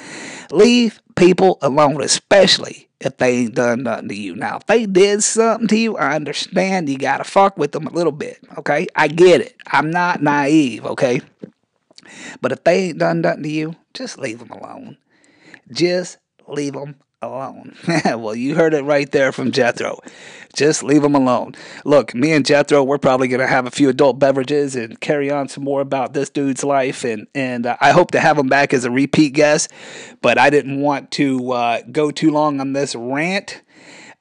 Leave 0.53 1.03
people 1.17 1.59
alone, 1.63 2.01
especially 2.01 2.89
if 3.01 3.17
they 3.17 3.39
ain't 3.39 3.55
done 3.55 3.83
nothing 3.83 4.09
to 4.09 4.15
you. 4.15 4.37
Now, 4.37 4.59
if 4.59 4.67
they 4.67 4.87
did 4.87 5.23
something 5.23 5.67
to 5.69 5.77
you, 5.77 5.97
I 5.97 6.15
understand 6.15 6.89
you 6.89 6.99
gotta 6.99 7.25
fuck 7.25 7.57
with 7.57 7.73
them 7.73 7.87
a 7.87 7.93
little 7.93 8.13
bit, 8.13 8.39
okay? 8.59 8.87
I 8.95 9.09
get 9.09 9.41
it. 9.41 9.57
I'm 9.67 9.91
not 9.91 10.23
naive, 10.23 10.85
okay? 10.85 11.23
But 12.41 12.53
if 12.53 12.65
they 12.65 12.89
ain't 12.89 12.99
done 12.99 13.21
nothing 13.21 13.43
to 13.45 13.49
you, 13.49 13.77
just 13.95 14.19
leave 14.19 14.39
them 14.39 14.51
alone. 14.51 14.97
Just 15.73 16.19
leave 16.49 16.73
them 16.73 16.97
alone. 17.23 17.77
well, 18.05 18.35
you 18.35 18.55
heard 18.55 18.75
it 18.75 18.83
right 18.83 19.11
there 19.11 19.33
from 19.33 19.53
Jethro. 19.53 20.01
Just 20.55 20.83
leave 20.83 21.03
them 21.03 21.15
alone. 21.15 21.55
Look, 21.85 22.15
me 22.15 22.33
and 22.33 22.45
Jethro, 22.45 22.83
we're 22.83 22.99
probably 22.99 23.29
going 23.29 23.41
to 23.41 23.47
have 23.47 23.67
a 23.67 23.71
few 23.71 23.89
adult 23.89 24.19
beverages 24.19 24.75
and 24.75 25.01
carry 25.01 25.31
on 25.31 25.49
some 25.49 25.65
more 25.65 25.81
about 25.81 26.13
this 26.13 26.31
dude's 26.31 26.65
life. 26.65 27.05
And, 27.05 27.27
and 27.35 27.67
uh, 27.67 27.77
I 27.81 27.93
hope 27.93 28.11
to 28.13 28.21
have 28.21 28.39
him 28.39 28.49
back 28.49 28.73
as 28.73 28.85
a 28.85 28.91
repeat 28.91 29.35
guest. 29.35 29.71
But 30.23 30.39
I 30.39 30.51
didn't 30.51 30.81
want 30.81 31.11
to 31.13 31.53
uh, 31.53 31.83
go 31.91 32.11
too 32.11 32.31
long 32.31 32.61
on 32.61 32.73
this 32.73 32.95
rant. 32.95 33.63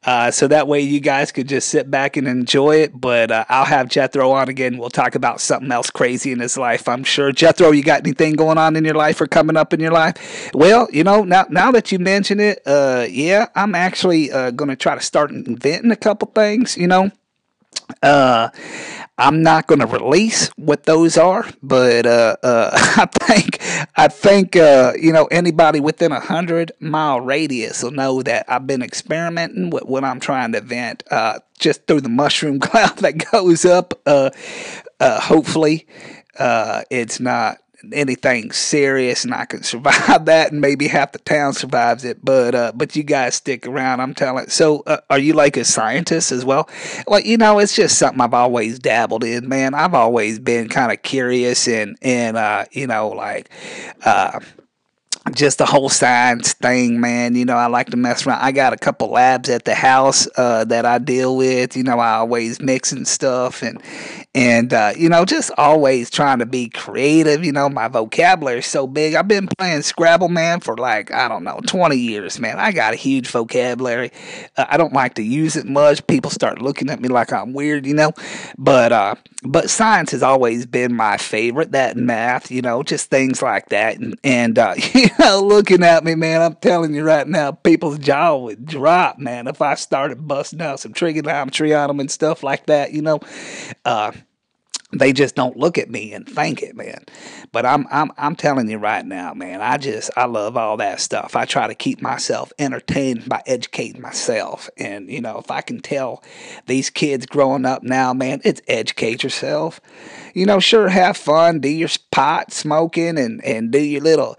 Uh, 0.06 0.32
so 0.32 0.48
that 0.48 0.68
way 0.68 0.80
you 0.80 1.00
guys 1.00 1.32
could 1.32 1.48
just 1.48 1.68
sit 1.68 1.92
back 1.92 2.16
and 2.16 2.28
enjoy 2.28 2.78
it. 2.78 3.00
But 3.00 3.32
uh, 3.32 3.46
I'll 3.50 3.66
have 3.66 3.90
Jethro 3.90 4.32
on 4.32 4.48
again. 4.48 4.78
We'll 4.78 4.90
talk 4.90 5.16
about 5.16 5.42
something 5.42 5.72
else 5.72 5.90
crazy 5.90 6.32
in 6.32 6.40
his 6.40 6.58
life, 6.58 6.88
I'm 6.88 7.04
sure. 7.04 7.32
Jethro, 7.32 7.72
you 7.72 7.84
got 7.84 8.02
anything 8.02 8.34
going 8.34 8.58
on 8.58 8.76
in 8.76 8.86
your 8.86 8.96
life 8.96 9.20
or 9.20 9.28
coming 9.28 9.58
up 9.58 9.74
in 9.74 9.80
your 9.80 9.92
life? 9.92 10.52
Well, 10.54 10.88
you 10.92 11.04
know, 11.04 11.24
now 11.24 11.46
now 11.50 11.72
that 11.72 11.92
you 11.92 12.00
mention 12.00 12.40
it, 12.40 12.62
uh, 12.66 13.08
yeah, 13.10 13.48
I'm 13.56 13.76
actually 13.76 14.32
uh, 14.32 14.52
going 14.52 14.70
to 14.70 14.76
try 14.76 14.96
to 14.96 15.02
start 15.02 15.32
inventing 15.32 15.92
a 15.92 15.98
couple 15.98 16.32
things, 16.34 16.78
you 16.78 16.88
know. 16.88 17.12
Uh, 18.02 18.50
I'm 19.18 19.44
not 19.44 19.68
going 19.68 19.80
to 19.80 19.86
release 19.88 20.50
what 20.56 20.84
those 20.84 21.18
are, 21.18 21.46
but 21.62 22.06
uh, 22.06 22.38
uh, 22.42 22.70
I 22.98 23.06
think 23.06 23.60
I 23.98 24.08
think 24.08 24.56
uh, 24.56 24.94
you 25.00 25.12
know 25.12 25.26
anybody 25.26 25.80
within 25.80 26.12
a 26.12 26.20
hundred 26.20 26.72
mile 26.80 27.20
radius 27.20 27.84
will 27.84 27.92
know 27.92 28.22
that 28.24 28.46
I've 28.48 28.66
been 28.68 28.82
experimenting 28.82 29.72
with 29.72 29.84
what 29.84 30.04
I'm 30.04 30.20
trying 30.20 30.54
to 30.54 30.62
vent 30.62 31.04
Uh, 31.12 31.40
just 31.58 31.86
through 31.88 32.02
the 32.02 32.10
mushroom 32.10 32.60
cloud 32.68 32.98
that 33.00 33.32
goes 33.32 33.66
up. 33.66 34.00
Uh, 34.06 34.30
uh, 35.00 35.20
hopefully, 35.20 35.86
it's 36.40 37.20
not 37.20 37.58
anything 37.94 38.52
serious 38.52 39.24
and 39.24 39.34
I 39.34 39.46
can 39.46 39.64
survive 39.64 40.26
that 40.26 40.52
and 40.52 40.62
maybe 40.62 40.88
half 40.88 41.12
the 41.12 41.20
town 41.20 41.54
survives 41.54 42.04
it 42.04 42.24
but 42.24 42.56
uh 42.56 42.72
but 42.76 42.96
you 42.96 43.04
guys 43.04 43.36
stick 43.36 43.66
around 43.66 44.02
I'm 44.02 44.14
telling 44.14 44.48
so 44.50 44.84
uh, 44.86 44.98
are 45.10 45.20
you 45.20 45.34
like 45.34 45.58
a 45.58 45.66
scientist 45.66 46.32
as 46.32 46.44
well 46.44 46.70
well 47.08 47.22
you 47.22 47.38
know 47.38 47.60
it's 47.60 47.76
just 47.76 47.98
something 47.98 48.22
I've 48.22 48.34
always 48.34 48.80
dabbled 48.80 49.24
in 49.24 49.48
man 49.48 49.74
I've 49.74 49.94
always 49.94 50.40
been 50.40 50.70
kind 50.70 50.92
of 50.92 51.02
curious 51.02 51.68
and 51.68 51.98
and 52.02 52.38
uh 52.38 52.66
you 52.72 52.88
know 52.88 53.10
like 53.10 53.50
uh 54.06 54.40
just 55.34 55.58
the 55.58 55.66
whole 55.66 55.90
science 55.90 56.54
thing, 56.54 57.00
man. 57.00 57.36
You 57.36 57.46
know, 57.46 57.56
I 57.56 57.68
like 57.68 57.88
to 57.88 57.98
mess 57.98 58.26
around. 58.26 58.42
I 58.42 58.52
got 58.52 58.74
a 58.74 58.78
couple 58.78 59.10
labs 59.10 59.50
at 59.50 59.66
the 59.66 59.76
house 59.76 60.28
uh, 60.38 60.66
that 60.66 60.86
I 60.86 60.98
deal 60.98 61.36
with. 61.36 61.76
You 61.76 61.84
know, 61.84 62.00
I 62.00 62.16
always 62.16 62.62
mixing 62.62 63.06
stuff 63.06 63.62
and 63.62 63.82
and 64.36 64.74
uh, 64.74 64.94
you 64.96 65.10
know, 65.10 65.26
just 65.26 65.50
always 65.58 66.12
trying 66.12 66.38
to 66.38 66.46
be 66.46 66.70
creative. 66.70 67.44
You 67.44 67.52
know, 67.52 67.68
my 67.68 67.88
vocabulary 67.88 68.60
is 68.60 68.68
so 68.68 68.86
big. 68.86 69.16
I've 69.16 69.28
been 69.28 69.48
playing 69.58 69.82
Scrabble, 69.82 70.30
man, 70.30 70.60
for 70.60 70.78
like 70.78 71.12
I 71.12 71.28
don't 71.28 71.44
know, 71.44 71.60
twenty 71.66 71.98
years, 71.98 72.40
man. 72.40 72.60
I 72.60 72.72
got 72.72 72.94
a 72.94 72.96
huge 72.96 73.28
vocabulary. 73.28 74.12
Uh, 74.56 74.66
I 74.70 74.78
don't 74.78 74.94
like 74.94 75.16
to 75.16 75.24
use 75.24 75.56
it 75.56 75.66
much. 75.66 76.06
People 76.06 76.30
start 76.30 76.62
looking 76.62 76.92
at 76.92 77.00
me 77.00 77.10
like 77.10 77.34
I'm 77.34 77.54
weird, 77.54 77.88
you 77.88 77.96
know. 77.96 78.12
But 78.56 78.92
uh, 78.92 79.16
but 79.44 79.72
science 79.72 80.12
has 80.12 80.22
always 80.22 80.68
been 80.68 80.94
my 80.94 81.18
favorite. 81.18 81.72
That 81.72 81.98
math, 81.98 82.52
you 82.52 82.62
know, 82.62 82.84
just 82.84 83.10
things 83.10 83.42
like 83.42 83.70
that. 83.70 83.98
And 83.98 84.16
and 84.24 84.60
uh, 84.60 84.76
you 84.94 85.08
know, 85.18 85.42
looking 85.42 85.84
at 85.84 86.04
me, 86.04 86.14
man, 86.14 86.44
I'm 86.44 86.56
telling 86.56 86.94
you 86.94 87.04
right 87.04 87.28
now, 87.28 87.52
people's 87.52 87.98
jaw 87.98 88.38
would 88.38 88.64
drop, 88.64 89.18
man, 89.18 89.48
if 89.48 89.60
I 89.60 89.74
started 89.74 90.28
busting 90.28 90.62
out 90.62 90.80
some 90.80 90.94
trigonometry 90.94 91.74
on 91.74 91.88
them 91.88 92.00
and 92.00 92.12
stuff 92.12 92.44
like 92.44 92.68
that. 92.68 92.94
You 92.94 93.02
know. 93.02 93.20
Uh, 93.84 94.12
they 94.92 95.14
just 95.14 95.36
don't 95.36 95.56
look 95.56 95.78
at 95.78 95.90
me 95.90 96.14
and 96.14 96.28
think 96.28 96.64
it, 96.64 96.76
man. 96.76 97.04
But 97.52 97.66
I'm 97.66 97.86
I'm 97.92 98.12
I'm 98.18 98.36
telling 98.36 98.70
you 98.70 98.78
right 98.78 99.06
now, 99.06 99.34
man. 99.34 99.62
I 99.62 99.78
just 99.78 100.10
I 100.18 100.26
love 100.26 100.58
all 100.58 100.78
that 100.78 101.00
stuff. 101.00 101.36
I 101.36 101.46
try 101.46 101.68
to 101.68 101.76
keep 101.76 102.02
myself 102.02 102.52
entertained 102.58 103.30
by 103.30 103.44
educating 103.46 104.02
myself, 104.02 104.70
and 104.78 105.10
you 105.10 105.22
know 105.22 105.38
if 105.38 105.52
I 105.52 105.62
can 105.62 105.80
tell 105.80 106.24
these 106.66 106.90
kids 106.90 107.28
growing 107.28 107.66
up 107.66 107.84
now, 107.84 108.14
man, 108.14 108.42
it's 108.44 108.62
educate 108.68 109.22
yourself. 109.24 109.80
You 110.34 110.48
know, 110.48 110.60
sure 110.60 110.90
have 110.90 111.18
fun, 111.18 111.60
do 111.60 111.70
your 111.70 111.90
pot 112.12 112.52
smoking, 112.52 113.20
and 113.20 113.44
and 113.46 113.72
do 113.72 113.80
your 113.80 114.02
little 114.02 114.38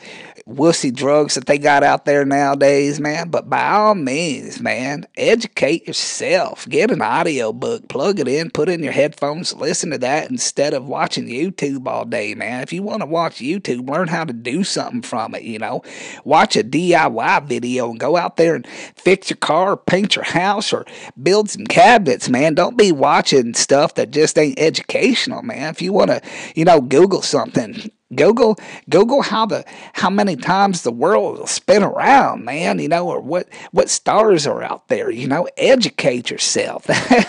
wussy 0.51 0.95
drugs 0.95 1.35
that 1.35 1.47
they 1.47 1.59
got 1.59 1.83
out 1.83 2.05
there 2.05 2.25
nowadays, 2.25 3.01
man. 3.01 3.31
But 3.31 3.49
by 3.49 3.71
all 3.71 3.95
means, 3.95 4.61
man, 4.61 5.07
educate 5.17 5.87
yourself. 5.87 6.69
Get 6.69 6.91
an 6.91 7.03
audio 7.03 7.53
book, 7.53 7.89
plug 7.89 8.19
it 8.19 8.29
in, 8.29 8.51
put 8.51 8.69
in 8.69 8.83
your 8.83 8.93
headphones, 8.93 9.55
listen 9.55 9.91
to 9.91 9.99
that 9.99 10.31
instead 10.31 10.75
of 10.75 10.87
watching 10.87 11.27
YouTube 11.27 11.87
all 11.87 12.05
day, 12.05 12.35
man. 12.35 12.63
If 12.63 12.73
you 12.73 12.83
want 12.83 13.01
to 13.01 13.07
watch 13.07 13.37
YouTube, 13.37 13.89
learn 13.89 14.09
how 14.09 14.25
to 14.25 14.33
do 14.33 14.65
something 14.65 15.03
from 15.03 15.35
it, 15.35 15.43
you 15.43 15.59
know. 15.59 15.83
Watch 16.25 16.57
a 16.57 16.65
DIY 16.65 17.47
video 17.47 17.91
and 17.91 18.01
go 18.01 18.17
out 18.17 18.37
there 18.37 18.55
and 18.55 18.67
fix 18.67 19.31
your 19.31 19.37
car, 19.37 19.77
paint 19.77 20.17
your 20.17 20.25
house, 20.25 20.73
or 20.73 20.85
build 21.23 21.51
some 21.51 21.67
cabinets, 21.67 22.29
man. 22.29 22.55
Don't 22.55 22.77
be 22.77 22.93
watching 22.93 23.55
stuff 23.55 23.95
that 23.95 24.11
just 24.11 24.37
ain't 24.39 24.59
educational, 24.59 25.43
man. 25.43 25.71
If 25.71 25.81
you 25.81 25.93
want 25.93 26.11
to, 26.11 26.21
you 26.55 26.65
know, 26.65 26.81
Google 26.81 27.23
something, 27.23 27.91
Google 28.15 28.57
Google 28.89 29.23
how 29.23 29.47
the 29.47 29.65
how 29.95 30.11
many 30.11 30.37
times 30.37 30.83
the 30.83 30.91
world 30.91 31.39
will 31.39 31.47
spin 31.47 31.83
around, 31.83 32.45
man, 32.45 32.79
you 32.79 32.89
know, 32.89 33.09
or 33.09 33.21
what 33.21 33.49
what 33.71 33.89
stars 33.89 34.47
are 34.47 34.63
out 34.63 34.89
there, 34.89 35.11
you 35.11 35.29
know, 35.29 35.49
educate 35.57 36.31
yourself. 36.31 36.87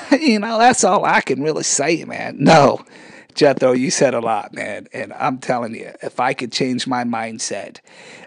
you 0.12 0.39
know, 0.39 0.58
that's 0.58 0.84
all 0.84 1.06
I 1.06 1.22
can 1.22 1.41
really 1.41 1.63
say, 1.63 2.04
man. 2.06 2.38
No. 2.39 2.84
Jethro, 3.34 3.72
you 3.72 3.91
said 3.91 4.13
a 4.13 4.20
lot, 4.20 4.54
man, 4.54 4.88
and 4.91 5.13
I'm 5.13 5.38
telling 5.38 5.74
you, 5.74 5.94
if 6.02 6.20
I 6.20 6.34
could 6.34 6.52
change 6.52 6.86
my 6.86 7.06
mindset 7.06 7.78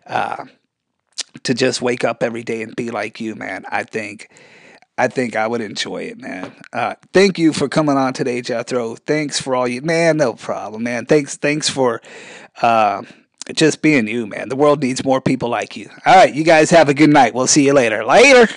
uh, 0.07 0.47
to 1.43 1.53
just 1.53 1.83
wake 1.83 2.05
up 2.05 2.23
every 2.23 2.43
day 2.43 2.63
and 2.63 2.75
be 2.75 2.91
like 2.91 3.21
you, 3.21 3.35
man, 3.35 3.65
I 3.69 3.83
think 3.83 4.31
I 4.97 5.09
think 5.09 5.35
I 5.35 5.49
would 5.49 5.61
enjoy 5.61 6.05
it, 6.05 6.21
man. 6.21 6.53
Uh, 6.73 6.95
thank 7.13 7.37
you 7.37 7.53
for 7.53 7.69
coming 7.69 7.97
on 7.97 8.13
today, 8.13 8.41
Jethro. 8.41 8.95
Thanks 8.95 9.41
for 9.41 9.57
all 9.57 9.67
you, 9.67 9.83
man. 9.83 10.19
No 10.19 10.35
problem, 10.35 10.85
man. 10.85 11.05
Thanks, 11.07 11.37
thanks 11.37 11.69
for 11.69 12.01
uh, 12.63 13.03
just 13.55 13.83
being 13.83 14.07
you, 14.07 14.27
man. 14.27 14.49
The 14.49 14.57
world 14.57 14.83
needs 14.83 15.05
more 15.05 15.21
people 15.21 15.49
like 15.49 15.77
you. 15.77 15.91
All 16.07 16.15
right, 16.15 16.35
you 16.35 16.45
guys 16.45 16.71
have 16.71 16.89
a 16.89 16.95
good 16.95 17.11
night. 17.11 17.35
We'll 17.35 17.47
see 17.47 17.65
you 17.67 17.75
later. 17.75 18.05
Later. 18.05 18.49